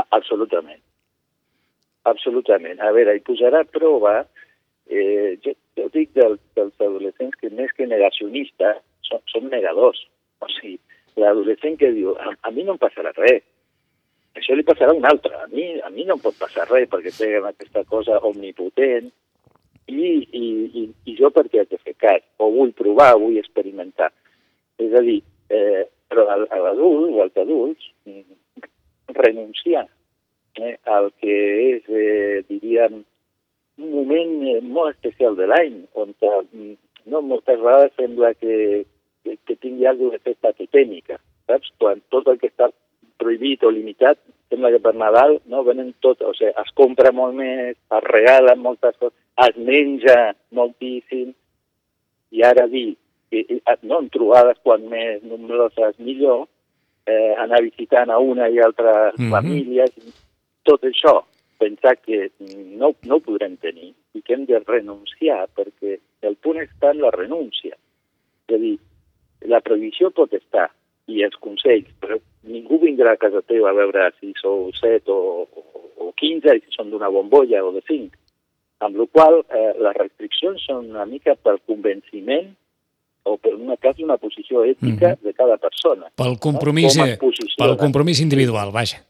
Absolutament. 0.00 0.80
Absolutament. 2.10 2.80
A 2.80 2.90
veure, 2.96 3.14
hi 3.14 3.22
posarà 3.24 3.62
prova, 3.68 4.22
eh, 4.90 5.38
jo, 5.44 5.54
jo 5.78 5.88
dic 5.94 6.12
dels, 6.18 6.40
dels 6.58 6.74
adolescents 6.82 7.38
que 7.40 7.50
més 7.54 7.72
que 7.76 7.86
negacionistes 7.88 8.82
són, 9.06 9.22
són 9.32 9.48
negadors. 9.52 10.02
O 10.42 10.50
sigui, 10.56 10.76
l'adolescent 11.20 11.78
que 11.80 11.92
diu, 11.94 12.12
a, 12.18 12.34
a 12.42 12.52
mi 12.54 12.66
no 12.66 12.76
em 12.76 12.82
passarà 12.82 13.14
res, 13.16 13.46
això 14.38 14.54
li 14.54 14.66
passarà 14.66 14.94
a 14.94 14.98
un 14.98 15.06
altre. 15.08 15.34
A 15.36 15.48
mi, 15.52 15.66
a 15.82 15.90
mi 15.90 16.06
no 16.06 16.16
em 16.16 16.22
pot 16.22 16.36
passar 16.38 16.68
res 16.70 16.88
perquè 16.90 17.12
té 17.16 17.32
aquesta 17.40 17.82
cosa 17.90 18.20
omnipotent 18.26 19.10
i, 19.90 20.10
i, 20.38 20.44
i, 20.80 20.84
i 21.10 21.16
jo 21.18 21.32
per 21.34 21.48
què 21.50 21.64
he 21.64 21.70
de 21.70 21.80
fer 21.82 21.96
cas? 21.98 22.26
O 22.38 22.50
vull 22.54 22.74
provar, 22.76 23.16
vull 23.18 23.38
experimentar. 23.40 24.10
És 24.80 24.94
a 24.94 25.02
dir, 25.06 25.18
eh, 25.50 25.86
però 26.10 26.26
a 26.30 26.60
l'adult 26.62 27.10
o 27.10 27.24
als 27.24 27.40
adults 27.42 27.90
mm, 28.06 28.66
renunciar 29.18 29.86
eh, 30.58 30.76
al 30.86 31.10
que 31.20 31.36
és, 31.74 31.90
eh, 31.90 32.42
diríem, 32.48 33.02
un 33.80 33.90
moment 33.94 34.36
eh, 34.46 34.60
molt 34.62 34.94
especial 34.94 35.36
de 35.36 35.48
l'any, 35.50 35.80
on 35.98 36.12
mm, 36.12 36.74
no, 37.10 37.22
moltes 37.22 37.58
vegades 37.60 37.96
sembla 37.96 38.34
que, 38.34 38.84
que, 39.24 39.36
que 39.46 39.56
tingui 39.56 39.88
alguna 39.88 40.18
de 40.18 40.30
festa 40.30 40.52
totèmica, 40.52 41.18
saps? 41.48 41.72
Quan 41.80 42.02
tot 42.12 42.28
el 42.28 42.38
que 42.40 42.50
està 42.52 42.70
prohibit 43.20 43.64
o 43.64 43.72
limitat, 43.72 44.20
sembla 44.50 44.72
que 44.74 44.82
per 44.82 44.94
Nadal 44.98 45.38
no, 45.50 45.64
venen 45.66 45.92
tot, 46.04 46.22
o 46.26 46.32
sigui, 46.36 46.52
es 46.60 46.72
compra 46.78 47.12
molt 47.14 47.36
més, 47.38 47.76
es 47.76 48.06
regalen 48.08 48.62
moltes 48.62 48.96
coses, 48.98 49.16
es 49.46 49.56
menja 49.56 50.18
moltíssim, 50.56 51.32
i 52.30 52.44
ara 52.46 52.66
dir, 52.70 52.94
i, 53.30 53.42
i, 53.42 53.60
no, 53.86 54.00
en 54.00 54.08
trobades 54.12 54.58
quan 54.64 54.86
més 54.90 55.22
nombroses 55.26 55.96
millor, 56.02 56.46
eh, 57.06 57.34
anar 57.38 57.62
visitant 57.64 58.10
a 58.10 58.18
una 58.18 58.48
i 58.48 58.60
altra 58.60 59.12
mm 59.12 59.16
-hmm. 59.18 59.30
famílies, 59.30 59.92
tot 60.64 60.82
això, 60.84 61.22
pensar 61.60 61.98
que 62.00 62.30
no, 62.80 62.94
no 63.06 63.16
ho 63.18 63.22
podrem 63.24 63.56
tenir 63.60 63.92
i 64.16 64.22
que 64.24 64.34
hem 64.34 64.46
de 64.48 64.58
renunciar, 64.64 65.44
perquè 65.54 65.98
el 66.26 66.36
punt 66.40 66.58
està 66.64 66.94
en 66.94 67.02
la 67.04 67.10
renúncia. 67.14 67.76
És 68.48 68.56
a 68.56 68.58
dir, 68.58 68.78
la 69.52 69.60
prohibició 69.64 70.10
pot 70.16 70.32
estar, 70.36 70.70
i 71.10 71.22
els 71.26 71.36
consells, 71.42 71.88
però 72.00 72.16
ningú 72.48 72.78
vindrà 72.82 73.12
a 73.16 73.20
casa 73.20 73.42
teva 73.42 73.70
a 73.70 73.76
veure 73.76 74.08
si 74.20 74.32
sou 74.40 74.70
7 74.78 75.10
o, 75.10 75.44
o, 75.44 75.64
o 76.06 76.12
15 76.16 76.54
i 76.56 76.62
si 76.64 76.74
són 76.76 76.90
d'una 76.92 77.08
bombolla 77.12 77.62
o 77.66 77.72
de 77.76 77.82
5. 77.88 78.16
Amb 78.86 78.96
la 78.96 79.06
qual 79.12 79.40
eh, 79.42 79.72
les 79.76 79.96
restriccions 79.98 80.62
són 80.64 80.86
una 80.94 81.04
mica 81.04 81.34
pel 81.36 81.58
convenciment 81.68 82.54
o 83.28 83.34
per 83.36 83.52
una 83.58 83.76
casa 83.76 84.00
una 84.06 84.16
posició 84.16 84.62
ètica 84.64 85.10
Mhm. 85.16 85.22
de 85.26 85.34
cada 85.36 85.58
persona. 85.60 86.08
Pel 86.16 86.38
compromís, 86.40 86.96
posiciona. 87.20 87.56
pel 87.60 87.76
compromís 87.76 88.20
individual, 88.24 88.70
vaja. 88.72 89.02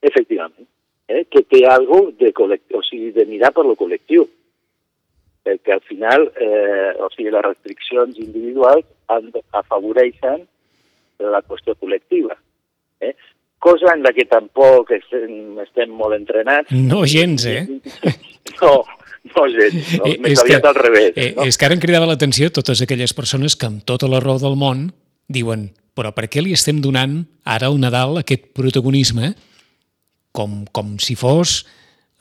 Efectivament. 0.00 0.68
Eh? 1.08 1.24
Que 1.30 1.42
té 1.48 1.62
algo 1.66 2.10
de, 2.18 2.32
col·lect... 2.36 2.68
o 2.76 2.82
sigui, 2.84 3.10
de 3.16 3.24
mirar 3.26 3.52
per 3.56 3.64
lo 3.64 3.74
col·lectiu. 3.80 4.26
Perquè 5.48 5.72
al 5.72 5.80
final, 5.88 6.26
eh, 6.36 6.92
o 7.00 7.08
sigui, 7.14 7.30
les 7.32 7.44
restriccions 7.46 8.18
individuals 8.20 8.84
han, 9.08 9.30
afavoreixen 9.56 10.44
la 11.24 11.40
qüestió 11.46 11.74
col·lectiva. 11.80 12.36
Eh? 13.00 13.14
Cosa 13.58 13.94
en 13.94 14.04
la 14.04 14.12
que 14.14 14.26
tampoc 14.28 14.92
estem, 14.94 15.56
estem 15.64 15.90
molt 15.90 16.14
entrenats. 16.18 16.70
No 16.70 17.04
gens, 17.06 17.46
eh? 17.46 17.64
No, 18.62 18.82
no 19.36 19.42
gens, 19.52 19.74
no, 19.98 20.06
Eh, 20.08 20.16
més 20.24 20.32
és 20.32 20.40
aviat 20.40 20.62
que- 20.62 20.68
al 20.70 20.74
revés. 20.78 21.12
Eh, 21.16 21.32
no? 21.36 21.44
És 21.44 21.58
que 21.58 21.66
ara 21.66 21.74
em 21.76 21.80
cridava 21.82 22.06
l'atenció 22.08 22.48
totes 22.50 22.80
aquelles 22.82 23.12
persones 23.14 23.56
que 23.56 23.66
amb 23.68 23.82
tota 23.84 24.08
la 24.08 24.20
raó 24.24 24.38
del 24.40 24.56
món 24.56 24.88
diuen 25.28 25.68
però 25.98 26.12
per 26.14 26.28
què 26.30 26.40
li 26.42 26.54
estem 26.56 26.78
donant 26.80 27.24
ara 27.44 27.66
al 27.68 27.76
Nadal 27.82 28.20
aquest 28.20 28.48
protagonisme 28.56 29.34
com, 30.38 30.62
com 30.70 30.94
si 31.02 31.18
fos 31.18 31.64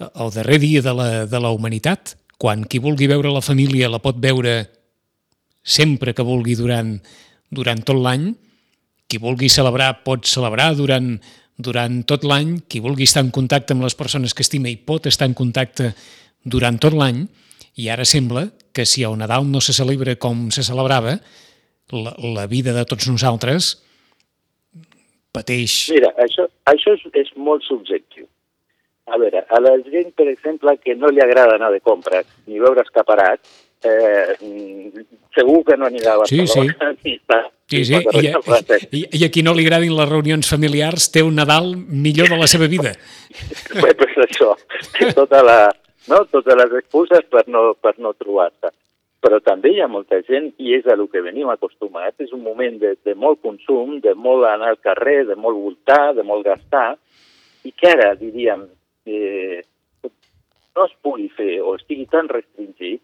el 0.08 0.34
darrer 0.34 0.58
dia 0.62 0.82
de 0.86 0.94
la, 0.94 1.10
de 1.30 1.40
la 1.42 1.54
humanitat, 1.54 2.16
quan 2.38 2.66
qui 2.70 2.82
vulgui 2.82 3.10
veure 3.10 3.32
la 3.34 3.46
família 3.46 3.90
la 3.90 4.02
pot 4.02 4.18
veure 4.22 4.60
sempre 5.68 6.14
que 6.18 6.26
vulgui 6.26 6.56
durant, 6.58 6.96
durant 7.50 7.82
tot 7.86 7.98
l'any, 8.02 8.30
qui 9.08 9.20
vulgui 9.22 9.50
celebrar 9.50 10.04
pot 10.06 10.28
celebrar 10.30 10.74
durant, 10.78 11.16
durant 11.58 12.02
tot 12.10 12.26
l'any, 12.28 12.58
qui 12.70 12.82
vulgui 12.84 13.08
estar 13.08 13.26
en 13.26 13.34
contacte 13.34 13.74
amb 13.74 13.86
les 13.86 13.98
persones 13.98 14.36
que 14.36 14.46
estima 14.46 14.70
i 14.70 14.78
pot 14.78 15.10
estar 15.10 15.28
en 15.30 15.36
contacte 15.38 15.94
durant 16.46 16.78
tot 16.82 16.96
l'any, 16.96 17.26
i 17.78 17.90
ara 17.94 18.06
sembla 18.06 18.48
que 18.74 18.86
si 18.86 19.04
el 19.06 19.18
Nadal 19.18 19.46
no 19.50 19.62
se 19.62 19.74
celebra 19.74 20.16
com 20.22 20.48
se 20.54 20.64
celebrava, 20.66 21.18
la, 21.94 22.14
la 22.20 22.48
vida 22.48 22.74
de 22.76 22.86
tots 22.86 23.08
nosaltres 23.10 23.78
pateix... 25.38 25.78
Mira, 25.94 26.12
això, 26.24 26.48
això 26.70 26.96
és, 26.98 27.06
és 27.26 27.32
molt 27.38 27.66
subjectiu. 27.68 28.28
A 29.08 29.20
veure, 29.22 29.46
a 29.48 29.62
la 29.64 29.78
gent, 29.86 30.12
per 30.18 30.28
exemple, 30.28 30.74
que 30.84 30.98
no 31.00 31.14
li 31.14 31.24
agrada 31.24 31.56
anar 31.56 31.72
de 31.72 31.80
compres 31.80 32.28
ni 32.50 32.60
veure 32.60 32.84
escaparat, 32.84 33.40
eh, 33.88 34.36
segur 35.36 35.62
que 35.64 35.78
no 35.78 35.88
anirà 35.88 36.18
a 36.18 36.26
Sí, 36.28 36.42
sí. 36.48 36.66
Barcelona 36.66 37.46
Sí, 37.68 37.84
sí, 37.84 37.92
ni 37.92 38.28
a 38.32 38.40
i, 38.40 38.78
i, 38.96 39.00
i 39.20 39.26
a 39.26 39.28
qui 39.28 39.42
no 39.44 39.52
li 39.52 39.66
agradin 39.66 39.92
les 39.98 40.08
reunions 40.08 40.48
familiars 40.48 41.10
té 41.12 41.20
un 41.24 41.36
Nadal 41.36 41.74
millor 41.76 42.30
de 42.32 42.38
la 42.40 42.48
seva 42.48 42.70
vida. 42.72 42.94
Bé, 43.84 43.92
pues 44.00 44.16
això, 44.24 44.54
tota 45.18 45.42
la, 45.44 45.58
no? 46.08 46.22
totes 46.32 46.56
les 46.62 46.78
excuses 46.80 47.28
per 47.28 47.44
no, 47.52 47.74
per 47.84 47.98
no 48.00 48.14
trobar-se. 48.16 48.72
Però 49.28 49.42
també 49.44 49.74
hi 49.74 49.82
ha 49.84 49.90
molta 49.92 50.22
gent, 50.24 50.54
i 50.64 50.72
és 50.78 50.86
a 50.88 50.96
lo 50.96 51.10
que 51.12 51.20
venim 51.20 51.50
acostumats, 51.52 52.16
és 52.24 52.30
un 52.32 52.46
moment 52.46 52.78
de, 52.80 52.94
de 53.04 53.12
molt 53.20 53.42
consum, 53.44 53.98
de 54.00 54.14
molt 54.16 54.46
anar 54.48 54.70
al 54.72 54.78
carrer, 54.80 55.26
de 55.28 55.36
molt 55.36 55.60
voltar, 55.60 56.14
de 56.16 56.24
molt 56.24 56.46
gastar, 56.48 56.94
i 57.68 57.74
que 57.76 57.90
ara, 57.92 58.14
diríem, 58.16 58.64
eh, 59.04 59.60
no 60.08 60.86
es 60.86 60.94
pugui 61.04 61.28
fer 61.36 61.58
o 61.60 61.74
estigui 61.76 62.06
tan 62.08 62.32
restringit, 62.32 63.02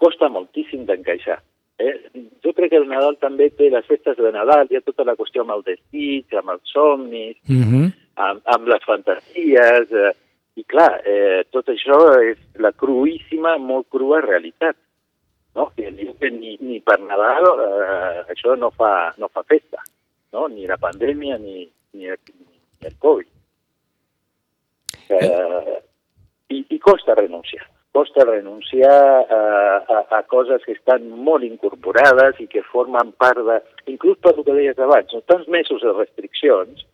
costa 0.00 0.30
moltíssim 0.32 0.86
d'encaixar. 0.88 1.42
Eh? 1.76 1.92
Jo 2.40 2.54
crec 2.56 2.72
que 2.72 2.80
el 2.80 2.88
Nadal 2.88 3.20
també 3.20 3.50
té 3.52 3.68
les 3.68 3.84
festes 3.84 4.16
de 4.16 4.32
Nadal, 4.32 4.70
hi 4.70 4.80
ha 4.80 4.86
tota 4.86 5.04
la 5.04 5.16
qüestió 5.20 5.44
amb 5.44 5.58
el 5.58 5.66
desig, 5.66 6.32
amb 6.40 6.56
els 6.56 6.72
somnis, 6.72 7.36
Uh 7.52 7.68
-huh. 7.68 7.92
amb, 8.16 8.40
amb 8.46 8.66
les 8.72 8.82
fantasies, 8.88 9.92
eh, 9.92 10.16
i 10.56 10.64
clar, 10.64 11.02
eh, 11.04 11.44
tot 11.50 11.68
això 11.68 12.00
és 12.24 12.38
la 12.56 12.72
cruíssima, 12.72 13.58
molt 13.58 13.90
crua 13.90 14.22
realitat. 14.22 14.76
No? 15.56 15.70
Que 15.76 15.90
diu 15.96 16.12
que 16.20 16.30
ni, 16.30 16.56
ni 16.60 16.80
per 16.84 16.98
Nadal 17.00 17.46
eh, 17.64 18.24
això 18.34 18.56
no 18.60 18.70
fa, 18.76 19.12
no 19.16 19.30
fa 19.32 19.42
festa, 19.48 19.80
no? 20.36 20.46
ni 20.52 20.68
la 20.68 20.76
pandèmia 20.80 21.38
ni, 21.40 21.64
ni, 21.96 22.10
el, 22.12 22.20
ni 22.80 22.90
el 22.90 22.98
Covid. 23.00 23.30
Eh, 25.08 25.78
i, 26.52 26.60
I 26.76 26.78
costa 26.78 27.16
renunciar. 27.16 27.64
Costa 27.96 28.26
renunciar 28.28 28.92
a, 28.92 29.40
a, 29.80 30.02
a 30.18 30.22
coses 30.28 30.60
que 30.66 30.74
estan 30.76 31.08
molt 31.08 31.46
incorporades 31.46 32.42
i 32.44 32.48
que 32.52 32.64
formen 32.68 33.14
part 33.16 33.40
de... 33.46 33.56
Inclús 33.88 34.20
per 34.20 34.34
el 34.34 34.44
que 34.44 34.58
deies 34.58 34.82
abans, 34.84 35.14
no? 35.16 35.22
tants 35.24 35.48
mesos 35.48 35.80
de 35.80 35.94
restriccions, 35.96 36.84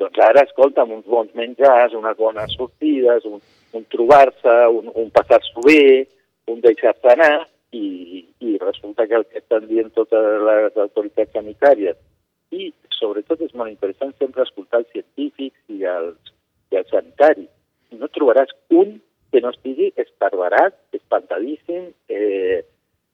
doncs 0.00 0.20
ara, 0.24 0.42
escolta, 0.42 0.82
amb 0.82 0.96
uns 0.96 1.06
bons 1.06 1.34
menjars, 1.38 1.94
unes 1.94 2.16
bones 2.16 2.56
sortides, 2.56 3.26
un, 3.28 3.42
un 3.76 3.84
trobar-se, 3.92 4.54
un, 4.72 4.88
un 5.04 5.10
passar-s'ho 5.14 5.62
bé, 5.66 6.06
un 6.50 6.64
deixar-se 6.64 7.12
anar, 7.12 7.44
i, 7.74 8.24
i 8.40 8.56
resulta 8.62 9.06
que 9.10 9.18
el 9.18 9.26
que 9.30 9.40
estan 9.42 9.66
dient 9.70 9.90
totes 9.96 10.26
les 10.48 10.76
autoritats 10.84 11.34
sanitàries 11.34 11.98
i 12.54 12.70
sobretot 12.94 13.42
és 13.42 13.54
molt 13.58 13.72
interessant 13.72 14.14
sempre 14.20 14.44
escoltar 14.46 14.82
els 14.82 14.92
científics 14.94 15.58
i 15.74 15.82
els, 15.90 16.34
i 16.70 16.78
els 16.78 16.92
sanitaris. 16.94 17.50
No 17.98 18.10
trobaràs 18.14 18.54
un 18.70 19.00
que 19.34 19.42
no 19.42 19.50
estigui 19.50 19.90
esparverat, 19.98 20.76
espantadíssim, 20.94 21.90
eh, 22.08 22.62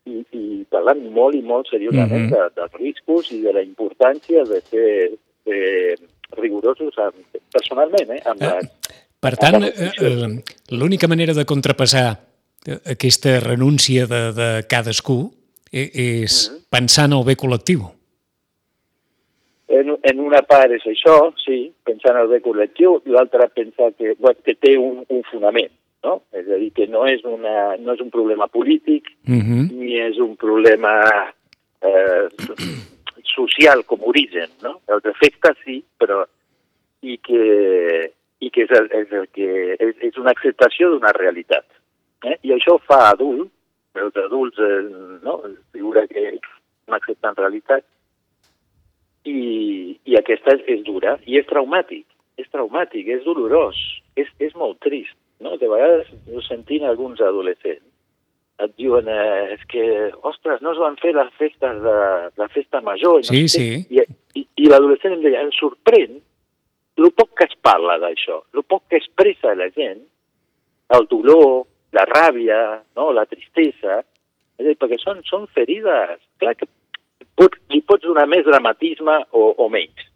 i, 0.05 0.20
i 0.37 0.44
parlant 0.73 1.01
molt 1.14 1.37
i 1.37 1.42
molt 1.44 1.68
seriosament 1.73 2.29
Mhm. 2.29 2.33
de, 2.35 2.46
dels 2.61 2.79
riscos 2.81 3.33
i 3.33 3.40
de 3.42 3.53
la 3.57 3.62
importància 3.64 4.44
de 4.44 4.61
ser 4.68 4.90
eh, 5.46 5.94
rigorosos 6.37 6.96
amb, 6.99 7.16
personalment, 7.53 8.11
eh, 8.16 8.23
amb 8.25 8.42
Eh, 8.42 8.51
les, 8.55 8.70
Per 9.20 9.37
tant, 9.37 9.62
eh, 9.64 9.90
eh, 10.01 10.29
l'única 10.70 11.09
manera 11.09 11.35
de 11.35 11.44
contrapassar 11.44 12.29
aquesta 12.66 13.40
renúncia 13.40 14.07
de, 14.07 14.20
de 14.37 14.49
cadascú 14.68 15.33
eh, 15.73 15.88
és 15.94 16.42
pensar 16.70 17.09
en 17.09 17.16
el 17.18 17.25
bé 17.25 17.37
col·lectiu. 17.40 17.87
En, 19.70 19.94
en 20.03 20.20
una 20.20 20.42
part 20.42 20.73
és 20.75 20.85
això, 20.90 21.31
sí, 21.44 21.70
pensar 21.87 22.16
en 22.16 22.25
el 22.25 22.33
bé 22.35 22.40
col·lectiu, 22.44 22.99
i 23.07 23.14
l'altra 23.14 23.49
pensar 23.55 23.92
que, 23.96 24.16
que 24.44 24.57
té 24.59 24.77
un, 24.77 25.05
un 25.09 25.23
fonament, 25.31 25.73
no? 26.05 26.20
És 26.35 26.49
a 26.51 26.59
dir, 26.59 26.73
que 26.77 26.88
no 26.90 27.07
és, 27.09 27.23
una, 27.25 27.77
no 27.79 27.94
és 27.94 28.03
un 28.03 28.11
problema 28.11 28.49
polític, 28.49 29.09
Uh 29.31 29.37
-huh. 29.37 29.64
ni 29.70 29.96
és 30.01 30.18
un 30.18 30.37
problema 30.37 30.92
eh, 31.81 32.29
social 33.37 33.85
com 33.85 34.01
origen, 34.05 34.49
no? 34.62 34.81
Els 34.88 35.05
efectes 35.05 35.57
sí, 35.64 35.85
però 35.99 36.25
i 37.03 37.18
que, 37.18 38.12
i 38.40 38.51
que 38.51 38.62
és, 38.62 38.70
el, 38.70 38.88
és, 38.92 39.12
el 39.12 39.29
que, 39.33 39.77
és, 39.79 39.94
és 40.01 40.16
una 40.16 40.31
acceptació 40.31 40.90
d'una 40.90 41.12
realitat. 41.12 41.64
Eh? 42.24 42.37
I 42.46 42.54
això 42.56 42.76
fa 42.85 43.00
adult, 43.11 43.50
els 44.00 44.16
adults, 44.24 44.59
eh, 44.61 44.83
no? 45.24 45.40
figura 45.72 46.06
que 46.11 46.35
no 46.88 46.98
accepten 46.98 47.38
realitat, 47.38 47.87
i, 49.24 49.98
i 50.09 50.16
aquesta 50.16 50.54
és, 50.56 50.64
és 50.78 50.85
dura 50.87 51.18
i 51.28 51.37
és 51.40 51.48
traumàtic, 51.48 52.06
és 52.40 52.48
traumàtic, 52.52 53.09
és 53.16 53.24
dolorós, 53.26 53.78
és, 54.16 54.28
és 54.40 54.54
molt 54.56 54.80
trist. 54.85 55.16
No? 55.40 55.56
De 55.61 55.68
vegades 55.68 56.09
ho 56.33 56.42
sentim 56.44 56.85
alguns 56.85 57.20
adolescents 57.24 57.87
et 58.61 58.72
diuen 58.76 59.06
eh, 59.09 59.54
és 59.54 59.62
que, 59.72 59.85
ostres, 60.28 60.61
no 60.61 60.74
es 60.74 60.80
van 60.80 60.98
fer 61.00 61.14
les 61.16 61.30
festes 61.40 61.78
de 61.80 61.94
la 62.37 62.48
festa 62.52 62.83
major. 62.85 63.20
i 63.20 63.24
No 63.24 63.33
Sí, 63.33 63.46
sí. 63.48 63.68
I, 63.88 64.04
i, 64.37 64.44
i 64.61 64.68
l'adolescent 64.68 65.16
em 65.16 65.22
deia, 65.24 65.40
em 65.44 65.52
sorprèn 65.56 66.18
el 67.00 67.09
poc 67.16 67.33
que 67.38 67.46
es 67.48 67.56
parla 67.64 67.96
d'això, 68.02 68.42
el 68.52 68.64
poc 68.68 68.85
que 68.90 69.00
expressa 69.00 69.54
la 69.56 69.70
gent, 69.72 70.02
el 70.96 71.06
dolor, 71.09 71.64
la 71.96 72.05
ràbia, 72.09 72.61
no? 72.96 73.11
la 73.12 73.26
tristesa, 73.29 74.00
és 74.61 74.66
dir, 74.66 74.76
perquè 74.79 74.98
són, 75.00 75.22
són 75.26 75.48
ferides. 75.57 76.20
Clar 76.42 76.55
que 76.59 76.68
pot, 77.38 77.57
li 77.72 77.83
pots 77.87 78.07
donar 78.07 78.26
més 78.31 78.46
dramatisme 78.46 79.16
o, 79.33 79.46
o 79.59 79.68
menys, 79.72 80.07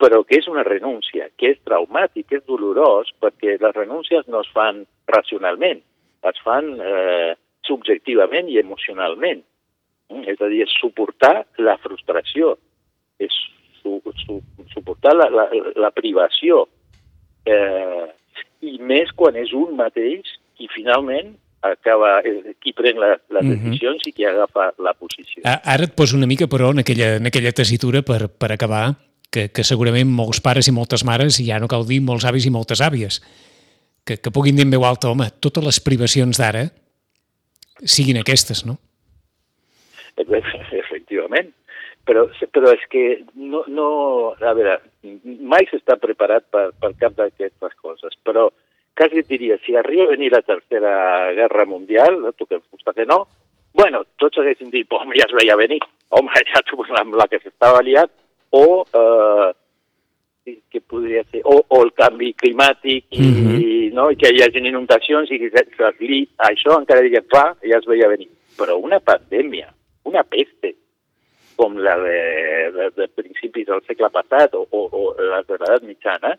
però 0.00 0.22
que 0.26 0.40
és 0.40 0.48
una 0.50 0.64
renúncia, 0.66 1.28
que 1.38 1.54
és 1.54 1.64
traumàtic, 1.64 2.28
que 2.28 2.40
és 2.40 2.46
dolorós, 2.48 3.12
perquè 3.22 3.56
les 3.60 3.76
renúncies 3.76 4.26
no 4.32 4.42
es 4.44 4.52
fan 4.54 4.84
racionalment, 5.12 5.82
es 6.26 6.40
fan 6.44 6.72
eh, 6.80 7.34
subjectivament 7.66 8.50
i 8.50 8.60
emocionalment. 8.62 9.44
Mm? 10.12 10.24
És 10.32 10.40
a 10.40 10.50
dir, 10.52 10.64
és 10.66 10.78
suportar 10.80 11.46
la 11.62 11.76
frustració, 11.82 12.54
és 13.22 13.32
su, 13.80 14.00
su, 14.24 14.40
suportar 14.74 15.14
la, 15.16 15.30
la, 15.32 15.46
la 15.78 15.92
privació, 15.94 16.64
eh, 17.46 18.06
i 18.66 18.76
més 18.82 19.12
quan 19.16 19.36
és 19.38 19.52
un 19.56 19.76
mateix 19.78 20.35
i 20.58 20.68
finalment 20.74 21.34
acaba 21.66 22.20
eh, 22.24 22.54
qui 22.62 22.72
pren 22.76 22.98
la, 23.00 23.14
les 23.30 23.42
Mhm. 23.44 23.64
decisions 23.64 24.06
i 24.06 24.12
qui 24.12 24.24
agafa 24.24 24.72
la 24.78 24.92
posició. 24.94 25.42
A- 25.44 25.60
Ara 25.74 25.84
et 25.84 25.94
poso 25.94 26.16
una 26.16 26.26
mica, 26.26 26.46
però, 26.46 26.70
en 26.70 26.78
aquella, 26.84 27.16
en 27.16 27.26
aquella 27.26 27.52
tessitura 27.52 28.02
per, 28.02 28.28
per 28.28 28.52
acabar, 28.52 28.94
que, 29.30 29.48
que 29.50 29.64
segurament 29.64 30.08
molts 30.08 30.40
pares 30.40 30.68
i 30.68 30.72
moltes 30.72 31.04
mares, 31.04 31.40
i 31.40 31.46
ja 31.50 31.58
no 31.58 31.66
cal 31.68 31.84
dir 31.86 32.00
molts 32.00 32.24
avis 32.24 32.46
i 32.46 32.50
moltes 32.50 32.80
àvies, 32.80 33.20
que, 34.06 34.16
que 34.22 34.30
puguin 34.30 34.54
dir 34.56 34.64
en 34.64 34.70
veu 34.70 34.84
alta, 34.86 35.08
home, 35.10 35.26
totes 35.40 35.64
les 35.64 35.80
privacions 35.80 36.38
d'ara 36.38 36.68
siguin 37.84 38.16
aquestes, 38.22 38.64
no? 38.64 38.78
Efectivament. 40.16 41.52
Però, 42.06 42.22
però 42.54 42.70
és 42.70 42.84
que 42.88 43.24
no, 43.34 43.64
no, 43.66 43.86
a 44.38 44.52
veure, 44.54 44.76
mai 45.42 45.66
s'està 45.66 45.96
preparat 45.98 46.44
per, 46.54 46.68
per 46.78 46.92
cap 47.00 47.16
d'aquestes 47.18 47.74
coses, 47.82 48.14
però 48.22 48.46
et 49.04 49.28
diria, 49.28 49.58
si 49.64 49.76
arriba 49.76 50.04
a 50.04 50.14
venir 50.14 50.32
la 50.32 50.42
tercera 50.42 51.32
guerra 51.32 51.66
mundial, 51.66 52.32
tu 52.36 52.46
que 52.46 52.60
fusta 52.60 52.92
que 52.92 53.04
no, 53.04 53.26
bueno, 53.76 54.04
tots 54.16 54.38
haguessin 54.38 54.70
dit, 54.72 54.88
home, 54.90 55.14
ja 55.18 55.26
es 55.28 55.34
veia 55.36 55.56
venir, 55.56 55.82
home, 56.08 56.32
ja 56.52 56.62
tu 56.64 56.80
amb 56.96 57.14
la 57.14 57.28
que 57.28 57.40
s'estava 57.42 57.82
liat, 57.84 58.10
o 58.56 58.86
eh, 58.88 59.52
que 60.70 60.80
podria 60.80 61.24
ser, 61.30 61.42
o, 61.44 61.58
o 61.68 61.82
el 61.84 61.92
canvi 61.92 62.32
climàtic 62.38 63.04
i, 63.10 63.20
mm 63.20 63.34
-hmm. 63.36 63.92
no, 63.92 64.10
i 64.10 64.16
que 64.16 64.32
hi 64.32 64.42
hagi 64.42 64.62
inundacions 64.64 65.30
i 65.30 65.38
que 65.38 65.50
li, 66.00 66.26
això 66.38 66.78
encara 66.78 67.02
diria, 67.02 67.22
fa, 67.28 67.54
ja 67.62 67.78
es 67.78 67.86
veia 67.86 68.08
venir. 68.08 68.30
Però 68.56 68.78
una 68.78 69.00
pandèmia, 69.00 69.68
una 70.04 70.22
peste, 70.24 70.74
com 71.56 71.76
la 71.76 71.96
de, 71.98 72.20
de, 72.76 72.90
de 72.96 73.08
principis 73.08 73.66
del 73.66 73.82
segle 73.86 74.10
passat 74.10 74.54
o, 74.54 74.66
o, 74.70 74.88
o 74.92 75.14
la 75.18 75.42
de 75.42 75.56
l'edat 75.56 75.82
mitjana, 75.82 76.36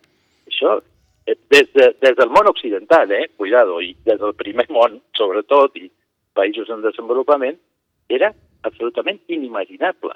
això 0.47 0.79
des, 1.27 1.73
de, 1.73 1.95
des 2.01 2.15
del 2.15 2.29
món 2.29 2.47
occidental, 2.47 3.11
eh, 3.11 3.29
cuidado, 3.35 3.81
i 3.81 3.95
des 4.05 4.19
del 4.19 4.33
primer 4.39 4.67
món, 4.71 5.01
sobretot, 5.17 5.75
i 5.75 5.89
països 6.37 6.69
en 6.71 6.83
desenvolupament, 6.85 7.57
era 8.07 8.31
absolutament 8.67 9.19
inimaginable. 9.27 10.15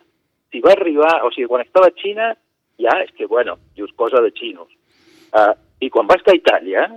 Si 0.52 0.62
va 0.64 0.74
arribar, 0.76 1.20
o 1.26 1.32
sigui, 1.32 1.50
quan 1.52 1.66
estava 1.66 1.92
a 1.92 1.96
Xina, 1.98 2.32
ja 2.82 2.98
és 3.04 3.12
que, 3.18 3.28
bueno, 3.28 3.58
just 3.78 3.96
cosa 3.96 4.22
de 4.24 4.32
xinos. 4.36 4.72
Uh, 5.32 5.54
I 5.82 5.90
quan 5.90 6.08
va 6.08 6.18
estar 6.20 6.34
a 6.34 6.40
Itàlia, 6.40 6.88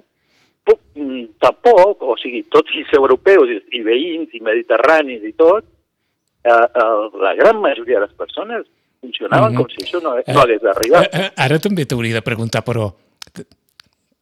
puc, 0.66 0.80
mm, 0.94 1.36
tampoc, 1.42 2.02
o 2.02 2.16
sigui, 2.20 2.44
tots 2.50 2.74
els 2.74 2.90
europeus 2.96 3.50
i, 3.50 3.58
i 3.78 3.82
veïns 3.86 4.34
i 4.34 4.42
mediterranis 4.42 5.26
i 5.26 5.34
tot, 5.38 5.66
uh, 6.46 6.66
uh, 6.66 7.10
la 7.22 7.34
gran 7.38 7.60
majoria 7.62 8.00
de 8.00 8.06
les 8.06 8.16
persones 8.18 8.66
funcionaven 9.00 9.52
mm 9.52 9.56
-hmm. 9.56 9.58
com 9.58 9.68
si 9.70 9.82
això 9.84 10.02
no, 10.02 10.14
no 10.16 10.40
hagués 10.40 10.62
d'arribar. 10.62 11.02
Uh, 11.02 11.20
uh, 11.20 11.30
ara 11.36 11.58
també 11.58 11.86
t'hauria 11.86 12.14
de 12.14 12.22
preguntar, 12.22 12.64
però 12.64 12.90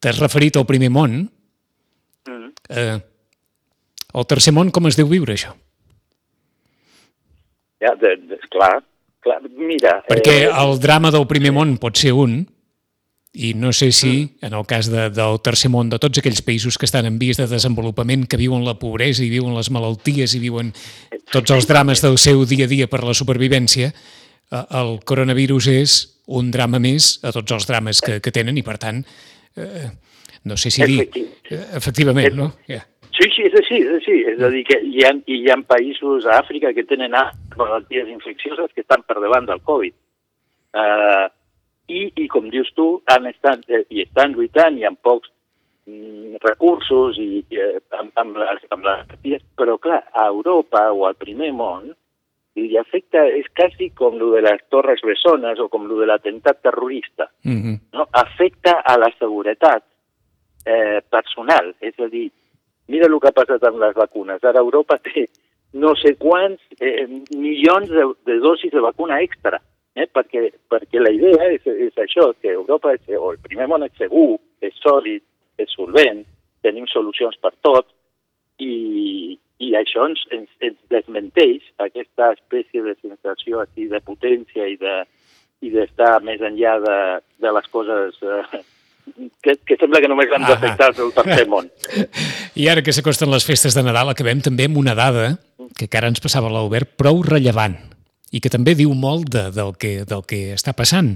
t'has 0.03 0.19
referit 0.19 0.59
al 0.59 0.67
primer 0.67 0.91
món. 0.91 1.19
Mm 2.27 2.38
-hmm. 2.38 2.53
uh, 2.71 3.01
el 4.12 4.27
tercer 4.27 4.53
món, 4.53 4.71
com 4.71 4.87
es 4.87 4.99
deu 4.99 5.09
viure, 5.09 5.33
això? 5.35 5.55
Ja, 7.83 7.95
de, 7.99 8.17
de, 8.29 8.38
clar, 8.53 8.83
clar, 9.25 9.41
mira... 9.57 10.03
Perquè 10.07 10.45
eh, 10.45 10.51
el 10.51 10.79
drama 10.83 11.11
del 11.11 11.27
primer 11.27 11.53
món 11.57 11.79
pot 11.83 11.99
ser 11.99 12.12
un, 12.12 12.43
i 13.33 13.55
no 13.57 13.73
sé 13.73 13.91
si, 13.97 14.12
mm. 14.27 14.47
en 14.47 14.55
el 14.55 14.67
cas 14.69 14.91
de, 14.93 15.09
del 15.11 15.41
tercer 15.41 15.71
món, 15.73 15.88
de 15.88 15.99
tots 15.99 16.21
aquells 16.21 16.45
països 16.45 16.77
que 16.77 16.85
estan 16.85 17.09
en 17.09 17.17
vies 17.19 17.41
de 17.41 17.49
desenvolupament, 17.49 18.27
que 18.29 18.37
viuen 18.37 18.67
la 18.67 18.77
pobresa 18.79 19.25
i 19.25 19.31
viuen 19.33 19.57
les 19.57 19.73
malalties 19.73 20.37
i 20.37 20.43
viuen 20.43 20.75
tots 21.33 21.55
els 21.57 21.67
drames 21.67 22.05
del 22.05 22.21
seu 22.21 22.45
dia 22.45 22.69
a 22.69 22.71
dia 22.71 22.91
per 22.93 23.01
la 23.03 23.17
supervivència, 23.17 23.88
eh, 23.88 24.65
el 24.83 24.99
coronavirus 25.09 25.71
és 25.73 25.99
un 26.29 26.53
drama 26.53 26.79
més 26.79 27.17
a 27.25 27.33
tots 27.33 27.57
els 27.57 27.67
drames 27.67 28.05
que, 28.05 28.21
que 28.23 28.35
tenen 28.35 28.61
i, 28.61 28.62
per 28.62 28.77
tant, 28.79 29.01
eh, 29.57 29.91
no 30.45 30.57
sé 30.57 30.71
si 30.71 30.85
dir... 30.87 31.09
Eh, 31.51 31.61
efectivament, 31.77 32.35
no? 32.35 32.53
Yeah. 32.69 32.87
Sí, 33.12 33.29
sí, 33.35 33.45
és 33.45 33.55
així, 33.61 33.83
és 33.83 33.93
així. 33.99 34.17
És 34.33 34.41
a 34.41 34.49
dir, 34.53 34.62
que 34.69 34.79
hi 34.88 35.05
ha, 35.05 35.12
hi 35.29 35.43
ha 35.53 35.59
països 35.69 36.25
a 36.27 36.38
Àfrica 36.41 36.73
que 36.73 36.87
tenen 36.88 37.15
malalties 37.59 38.09
infeccioses 38.09 38.73
que 38.73 38.83
estan 38.87 39.05
per 39.07 39.21
davant 39.21 39.47
del 39.51 39.61
Covid. 39.69 39.95
Uh, 40.73 41.29
i, 41.93 42.07
I, 42.17 42.27
com 42.33 42.49
dius 42.51 42.71
tu, 42.77 42.87
han 43.12 43.29
estat, 43.29 43.67
eh, 43.69 43.85
i 43.93 44.05
estan 44.07 44.33
lluitant 44.37 44.79
i 44.81 44.87
amb 44.88 45.01
pocs 45.05 45.29
mm, 45.91 46.38
recursos 46.45 47.19
i, 47.21 47.43
i 47.43 47.61
eh, 47.61 47.83
amb, 47.99 48.15
amb, 48.23 48.38
les, 48.41 48.65
amb 48.73 48.87
les 48.88 49.43
però 49.59 49.77
clar, 49.83 50.01
a 50.15 50.29
Europa 50.31 50.87
o 50.93 51.05
al 51.09 51.19
primer 51.21 51.53
món 51.59 51.91
li 52.57 52.77
afecta, 52.77 53.25
és 53.27 53.47
quasi 53.57 53.91
com 53.97 54.19
lo 54.21 54.33
de 54.35 54.43
les 54.45 54.61
Torres 54.69 55.01
Bessones 55.07 55.59
o 55.61 55.69
com 55.73 55.87
lo 55.88 55.99
de 56.01 56.07
l'atemptat 56.07 56.62
terrorista. 56.62 57.31
Mm 57.45 57.59
-hmm. 57.62 57.81
no? 57.93 58.07
Afecta 58.12 58.83
a 58.85 58.99
la 58.99 59.11
seguretat 59.19 59.85
eh, 60.67 61.01
personal, 61.11 61.75
és 61.81 61.99
a 61.99 62.09
dir, 62.09 62.31
Mira 62.93 63.07
el 63.07 63.19
que 63.21 63.31
ha 63.31 63.37
passat 63.37 63.62
amb 63.65 63.81
les 63.81 63.95
vacunes. 63.97 64.43
Ara 64.45 64.61
Europa 64.61 64.99
té 65.01 65.27
no 65.83 65.95
sé 65.97 66.15
quants 66.21 66.61
eh, 66.81 67.07
milions 67.31 67.88
de, 67.88 68.05
de 68.29 68.38
dosis 68.45 68.73
de 68.75 68.83
vacuna 68.85 69.21
extra, 69.25 69.61
eh? 69.97 70.09
perquè, 70.12 70.51
perquè 70.69 71.01
la 71.01 71.12
idea 71.15 71.49
és, 71.55 71.65
és 71.65 71.97
això, 72.03 72.33
que 72.41 72.53
Europa, 72.53 72.93
és, 72.99 73.07
o 73.17 73.33
el 73.33 73.41
primer 73.47 73.71
món 73.71 73.87
és 73.87 73.95
segur, 74.01 74.37
és 74.61 74.77
sòlid, 74.85 75.25
és 75.62 75.73
solvent, 75.73 76.25
tenim 76.67 76.85
solucions 76.91 77.38
per 77.41 77.55
tot, 77.65 77.88
i, 78.61 79.38
i 79.62 79.72
això 79.79 80.09
ens, 80.11 80.22
ens, 80.35 80.51
ens 80.64 80.79
desmenteix 80.90 81.64
aquesta 81.85 82.33
espècie 82.35 82.83
de 82.83 82.96
sensació 83.01 83.62
així 83.62 83.88
de 83.90 84.01
potència 84.05 84.66
i 84.68 84.79
de 84.81 85.03
i 85.62 85.70
d'estar 85.70 86.16
més 86.27 86.42
enllà 86.42 86.77
de, 86.83 86.98
de 87.42 87.51
les 87.55 87.68
coses 87.70 88.16
eh, 88.27 88.62
que, 89.44 89.55
que 89.62 89.77
sembla 89.79 90.01
que 90.03 90.11
només 90.11 90.33
han 90.35 90.46
d'afectar 90.46 90.90
el 90.90 91.12
tercer 91.14 91.46
món. 91.51 91.70
I 92.61 92.68
ara 92.72 92.83
que 92.83 92.94
s'acosten 92.94 93.31
les 93.31 93.46
festes 93.46 93.77
de 93.79 93.85
Nadal, 93.87 94.11
acabem 94.11 94.42
també 94.42 94.66
amb 94.66 94.81
una 94.83 94.96
dada 94.98 95.37
que 95.79 95.87
encara 95.87 96.11
ens 96.11 96.22
passava 96.22 96.51
a 96.51 96.55
l'Obert, 96.57 96.96
prou 96.98 97.22
rellevant 97.27 97.79
i 98.35 98.42
que 98.42 98.51
també 98.51 98.75
diu 98.75 98.92
molt 98.96 99.31
de, 99.31 99.48
del, 99.55 99.75
que, 99.79 100.03
del 100.09 100.27
que 100.27 100.42
està 100.57 100.75
passant. 100.75 101.14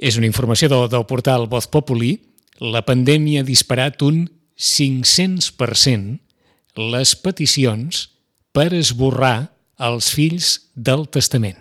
És 0.00 0.16
una 0.18 0.28
informació 0.30 0.70
del, 0.72 0.88
del 0.90 1.04
portal 1.06 1.48
Voz 1.50 1.68
Populi. 1.70 2.14
La 2.62 2.84
pandèmia 2.86 3.42
ha 3.42 3.46
disparat 3.46 4.02
un 4.06 4.24
500% 4.56 6.31
les 6.78 7.14
peticions 7.18 8.06
per 8.52 8.70
esborrar 8.76 9.52
els 9.82 10.10
fills 10.14 10.54
del 10.74 11.06
testament. 11.12 11.58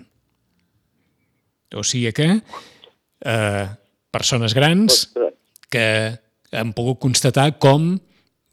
O 1.76 1.84
sigui 1.88 2.12
que 2.16 2.28
eh, 2.36 3.66
persones 4.12 4.54
grans 4.54 5.06
que 5.72 5.86
han 6.52 6.74
pogut 6.76 7.00
constatar 7.00 7.54
com 7.64 7.94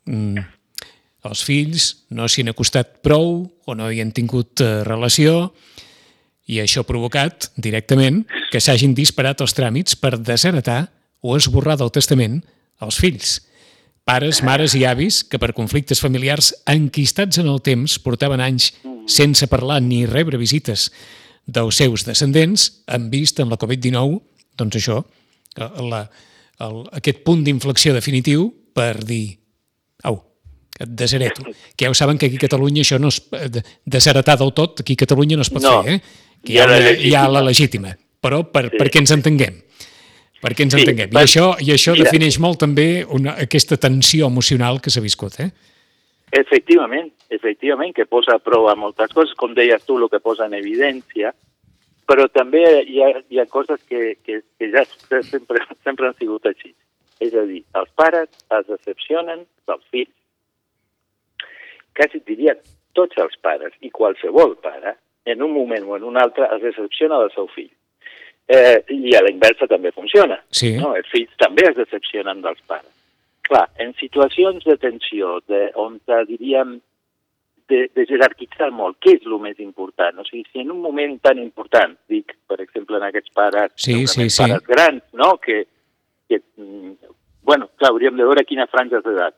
mm, 0.06 0.44
els 1.26 1.42
fills 1.42 1.88
no 2.14 2.28
s'hi 2.30 2.44
han 2.44 2.52
acostat 2.54 3.00
prou 3.02 3.42
o 3.48 3.74
no 3.74 3.90
hi 3.90 4.00
han 4.02 4.14
tingut 4.14 4.62
eh, 4.62 4.84
relació 4.86 5.50
i 6.48 6.62
això 6.62 6.84
ha 6.84 6.88
provocat 6.88 7.50
directament 7.58 8.22
que 8.52 8.62
s'hagin 8.62 8.94
disparat 8.96 9.42
els 9.44 9.56
tràmits 9.56 9.98
per 10.00 10.16
desheretar 10.16 10.86
o 11.20 11.34
esborrar 11.36 11.76
del 11.76 11.90
testament 11.92 12.38
els 12.80 12.96
fills. 13.02 13.40
Pares, 14.08 14.40
mares 14.40 14.72
i 14.72 14.86
avis 14.88 15.20
que 15.28 15.36
per 15.36 15.52
conflictes 15.52 16.00
familiars 16.00 16.54
enquistats 16.64 17.42
en 17.42 17.50
el 17.52 17.58
temps 17.60 17.98
portaven 18.00 18.40
anys 18.40 18.70
sense 19.08 19.44
parlar 19.52 19.82
ni 19.84 20.06
rebre 20.08 20.40
visites 20.40 20.86
dels 21.44 21.76
seus 21.80 22.06
descendents 22.08 22.70
han 22.88 23.10
vist 23.12 23.40
en 23.40 23.52
la 23.52 23.58
Covid-19 23.60 24.16
doncs 24.58 24.78
això, 24.80 25.02
la, 25.58 26.00
el, 26.64 26.80
aquest 26.98 27.20
punt 27.26 27.44
d'inflexió 27.44 27.92
definitiu 27.94 28.48
per 28.74 29.04
dir, 29.04 29.38
au, 30.08 30.18
et 30.78 30.90
deshereto. 30.98 31.44
Que 31.76 31.86
ja 31.86 31.92
ho 31.92 31.96
saben 31.98 32.18
que 32.18 32.26
aquí 32.26 32.40
a 32.40 32.46
Catalunya 32.46 32.84
això 32.86 32.98
no 33.02 33.12
es... 33.12 33.20
Desheretar 33.84 34.38
del 34.40 34.52
tot, 34.54 34.82
aquí 34.84 34.96
a 34.96 35.04
Catalunya 35.04 35.38
no 35.38 35.46
es 35.46 35.52
pot 35.52 35.64
no, 35.64 35.78
fer, 35.82 35.98
eh? 35.98 36.26
Que 36.44 36.54
hi 36.54 36.60
ha, 36.62 36.68
hi 36.94 37.14
ha 37.18 37.24
la 37.30 37.42
legítima. 37.44 37.94
Però 38.22 38.44
per, 38.52 38.68
sí. 38.70 38.78
perquè 38.80 39.02
ens 39.02 39.14
entenguem. 39.14 39.60
Perquè 40.42 40.66
ens 40.66 40.76
sí, 40.76 40.84
entenguem. 40.84 41.10
I 41.14 41.18
això, 41.22 41.46
i 41.58 41.72
això 41.74 41.94
mira, 41.96 42.06
defineix 42.06 42.38
molt 42.42 42.60
també 42.62 42.88
una, 43.04 43.34
aquesta 43.42 43.78
tensió 43.80 44.28
emocional 44.30 44.78
que 44.82 44.92
s'ha 44.94 45.02
viscut, 45.02 45.40
eh? 45.42 45.50
Efectivament, 46.38 47.08
efectivament, 47.32 47.94
que 47.96 48.06
posa 48.06 48.36
a 48.36 48.42
prova 48.42 48.74
moltes 48.76 49.14
coses, 49.16 49.34
com 49.40 49.54
deies 49.56 49.84
tu, 49.86 49.96
el 49.98 50.10
que 50.12 50.20
posa 50.20 50.46
en 50.46 50.54
evidència, 50.58 51.32
però 52.08 52.28
també 52.32 52.62
hi 52.84 53.02
ha, 53.04 53.08
hi 53.28 53.40
ha 53.40 53.48
coses 53.50 53.80
que, 53.88 54.14
que, 54.24 54.42
que 54.60 54.70
ja 54.72 54.84
sempre, 55.24 55.64
sempre 55.86 56.08
han 56.08 56.16
sigut 56.20 56.46
així. 56.48 56.74
És 57.24 57.34
a 57.34 57.42
dir, 57.48 57.64
els 57.80 57.90
pares 57.98 58.30
es 58.30 58.68
decepcionen 58.68 59.42
dels 59.66 59.84
fills. 59.90 60.14
Quasi 61.98 62.22
diria 62.28 62.54
tots 62.94 63.18
els 63.18 63.34
pares 63.42 63.74
i 63.82 63.90
qualsevol 63.90 64.54
pare, 64.62 64.94
en 65.28 65.42
un 65.42 65.52
moment 65.52 65.84
o 65.88 65.96
en 65.98 66.06
un 66.08 66.16
altre, 66.20 66.46
es 66.54 66.62
decepciona 66.62 67.18
del 67.24 67.34
seu 67.34 67.50
fill. 67.52 67.72
Eh, 68.48 68.80
I 68.88 69.12
a 69.12 69.20
la 69.20 69.30
inversa 69.30 69.66
també 69.68 69.92
funciona. 69.92 70.38
Sí. 70.48 70.72
No? 70.80 70.94
Els 70.96 71.08
fills 71.12 71.32
també 71.40 71.66
es 71.68 71.76
decepcionen 71.76 72.40
dels 72.40 72.60
pares. 72.66 72.90
Clar, 73.48 73.66
en 73.80 73.92
situacions 74.00 74.64
de 74.64 74.76
tensió, 74.80 75.38
de, 75.48 75.66
on 75.76 75.98
diríem 76.28 76.78
de, 77.68 77.82
de 77.92 78.06
jerarquitzar 78.08 78.70
molt 78.72 78.96
què 79.04 79.18
és 79.18 79.26
el 79.28 79.36
més 79.42 79.60
important. 79.60 80.20
O 80.20 80.26
sigui, 80.26 80.46
si 80.48 80.64
en 80.64 80.72
un 80.72 80.80
moment 80.84 81.18
tan 81.24 81.40
important, 81.42 81.94
dic, 82.08 82.34
per 82.48 82.60
exemple, 82.64 82.96
en 82.96 83.06
aquests 83.08 83.34
pares, 83.36 83.74
sí, 83.76 84.06
sí, 84.06 84.28
sí. 84.28 84.42
pares 84.42 84.64
grans, 84.68 85.04
no?, 85.12 85.34
que, 85.44 85.62
que, 86.28 86.40
mm, 86.56 86.94
bueno, 87.48 87.68
clar, 87.76 87.92
hauríem 87.92 88.16
de 88.16 88.28
veure 88.28 88.48
quina 88.48 88.68
franja 88.72 89.02
d'edat, 89.04 89.36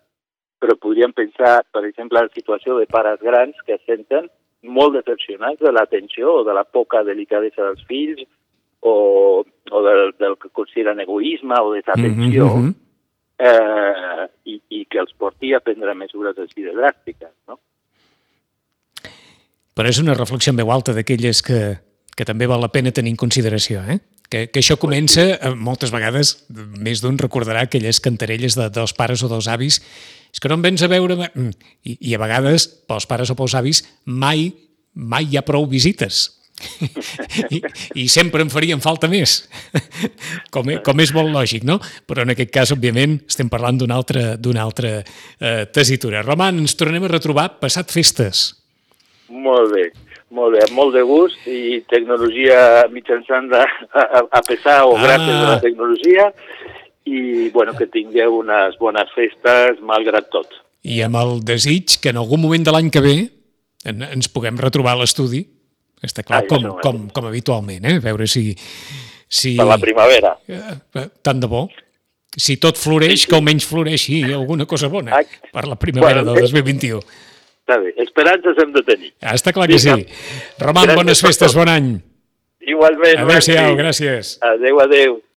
però 0.60 0.76
podríem 0.78 1.14
pensar, 1.16 1.60
per 1.72 1.84
exemple, 1.88 2.20
en 2.20 2.30
la 2.30 2.36
situació 2.36 2.78
de 2.78 2.86
pares 2.86 3.18
grans 3.22 3.58
que 3.66 3.78
es 3.78 3.86
senten 3.88 4.30
molt 4.62 4.98
decepcionats 4.98 5.62
de 5.62 5.72
l'atenció 5.72 6.40
o 6.40 6.44
de 6.44 6.54
la 6.54 6.66
poca 6.68 7.02
delicadesa 7.02 7.64
dels 7.64 7.86
fills 7.88 8.26
o, 8.80 9.44
o 9.70 9.82
del, 9.82 10.14
del 10.18 10.36
que 10.38 10.48
consideren 10.48 11.00
egoisme 11.00 11.54
o 11.60 11.72
desatenció, 11.72 12.46
mm 12.46 12.68
-hmm. 12.68 12.74
eh, 13.38 14.28
i, 14.44 14.60
i 14.68 14.86
que 14.86 14.98
els 14.98 15.12
porti 15.16 15.54
a 15.54 15.60
prendre 15.60 15.94
mesures 15.94 16.38
així 16.38 16.62
de 16.62 16.72
dràstiques, 16.72 17.32
no? 17.48 17.60
Però 19.74 19.88
és 19.88 19.98
una 19.98 20.14
reflexió 20.14 20.50
en 20.50 20.56
veu 20.56 20.70
alta 20.72 20.92
d'aquelles 20.92 21.42
que, 21.42 21.78
que 22.16 22.24
també 22.24 22.46
val 22.46 22.60
la 22.60 22.72
pena 22.72 22.92
tenir 22.92 23.10
en 23.10 23.16
consideració, 23.16 23.80
eh? 23.88 24.00
Que, 24.30 24.46
que 24.46 24.60
això 24.60 24.76
comença, 24.76 25.22
eh, 25.22 25.54
moltes 25.54 25.90
vegades, 25.90 26.46
més 26.78 27.00
d'un 27.00 27.18
recordarà 27.18 27.60
aquelles 27.62 28.00
cantarelles 28.00 28.54
de, 28.54 28.70
dels 28.70 28.92
pares 28.92 29.22
o 29.22 29.28
dels 29.28 29.48
avis, 29.48 29.80
és 30.32 30.40
que 30.40 30.48
no 30.48 30.54
em 30.54 30.62
vens 30.62 30.82
a 30.82 30.88
veure... 30.88 31.16
Mm, 31.34 31.50
I, 31.82 31.96
I 32.00 32.14
a 32.14 32.18
vegades, 32.18 32.68
pels 32.86 33.06
pares 33.06 33.30
o 33.30 33.34
pels 33.34 33.54
avis, 33.54 33.82
mai 34.04 34.52
mai 34.94 35.26
hi 35.30 35.38
ha 35.38 35.46
prou 35.46 35.66
visites. 35.66 36.39
I, 37.50 37.62
I 38.02 38.06
sempre 38.12 38.44
en 38.44 38.50
farien 38.52 38.82
falta 38.84 39.08
més, 39.10 39.40
com, 40.54 40.68
és, 40.70 40.82
com 40.86 41.00
és 41.02 41.14
molt 41.16 41.32
lògic, 41.32 41.64
no? 41.68 41.78
Però 42.08 42.24
en 42.26 42.34
aquest 42.34 42.52
cas, 42.54 42.74
òbviament, 42.74 43.20
estem 43.30 43.50
parlant 43.52 43.80
d'una 43.80 43.96
altra, 43.96 44.36
altra 44.60 44.92
eh, 45.00 45.64
tesitura. 45.72 46.24
Roman, 46.26 46.60
ens 46.62 46.76
tornem 46.78 47.04
a 47.06 47.12
retrobar 47.12 47.48
passat 47.62 47.92
festes. 47.94 48.50
Molt 49.30 49.72
bé, 49.74 49.90
molt 50.34 50.56
bé, 50.56 50.64
amb 50.66 50.76
molt 50.76 50.94
de 50.94 51.02
gust 51.06 51.46
i 51.50 51.80
tecnologia 51.90 52.86
mitjançant 52.92 53.50
de, 53.50 53.62
a, 53.62 54.24
a 54.26 54.42
pesar 54.46 54.82
o 54.86 54.96
Ah. 54.96 55.04
gràcies 55.04 55.36
a 55.36 55.52
la 55.54 55.60
tecnologia 55.62 56.30
i 57.06 57.48
bueno, 57.50 57.74
que 57.78 57.88
tingueu 57.90 58.40
unes 58.40 58.76
bones 58.78 59.10
festes 59.14 59.80
malgrat 59.82 60.28
tot. 60.30 60.50
I 60.82 61.02
amb 61.04 61.16
el 61.20 61.40
desig 61.44 61.98
que 62.00 62.12
en 62.12 62.20
algun 62.20 62.40
moment 62.40 62.64
de 62.64 62.72
l'any 62.72 62.90
que 62.90 63.02
ve 63.04 63.16
en, 63.84 64.02
ens 64.04 64.28
puguem 64.28 64.58
retrobar 64.60 64.94
a 64.96 65.02
l'estudi, 65.02 65.44
està 66.02 66.22
clar, 66.24 66.42
Ah, 66.42 66.46
com, 66.48 66.58
segurament. 66.64 66.82
com, 66.82 67.08
com 67.14 67.26
habitualment, 67.30 67.84
eh? 67.84 67.96
A 67.96 68.00
veure 68.00 68.26
si... 68.26 68.54
si 69.28 69.56
Per 69.56 69.66
la 69.66 69.78
primavera. 69.78 70.34
Eh, 70.48 70.60
eh, 70.96 71.06
tant 71.22 71.40
de 71.40 71.46
bo. 71.46 71.68
Si 72.36 72.56
tot 72.62 72.78
floreix, 72.78 73.26
que 73.26 73.34
almenys 73.34 73.66
floreixi 73.66 74.22
alguna 74.32 74.64
cosa 74.66 74.88
bona 74.88 75.16
Ah, 75.18 75.22
per 75.52 75.66
la 75.66 75.76
primavera 75.76 76.22
bueno, 76.22 76.34
del 76.34 76.44
eh. 76.44 76.50
2021. 76.50 77.00
Està 77.60 77.78
bé, 77.78 77.92
esperances 78.02 78.56
hem 78.62 78.72
de 78.74 78.82
tenir. 78.82 79.12
Ah, 79.22 79.34
està 79.34 79.52
clar 79.52 79.68
que 79.70 79.78
sí. 79.78 79.90
Vinga. 79.90 80.08
Roman, 80.58 80.86
Gràcies 80.88 80.96
bones 80.96 81.20
festes, 81.22 81.54
bon 81.54 81.68
any. 81.70 81.90
Igualment. 82.66 83.18
Adéu-siau, 83.24 83.74
gràcies. 83.78 84.38
Adéu, 84.42 84.80
adéu. 84.80 85.20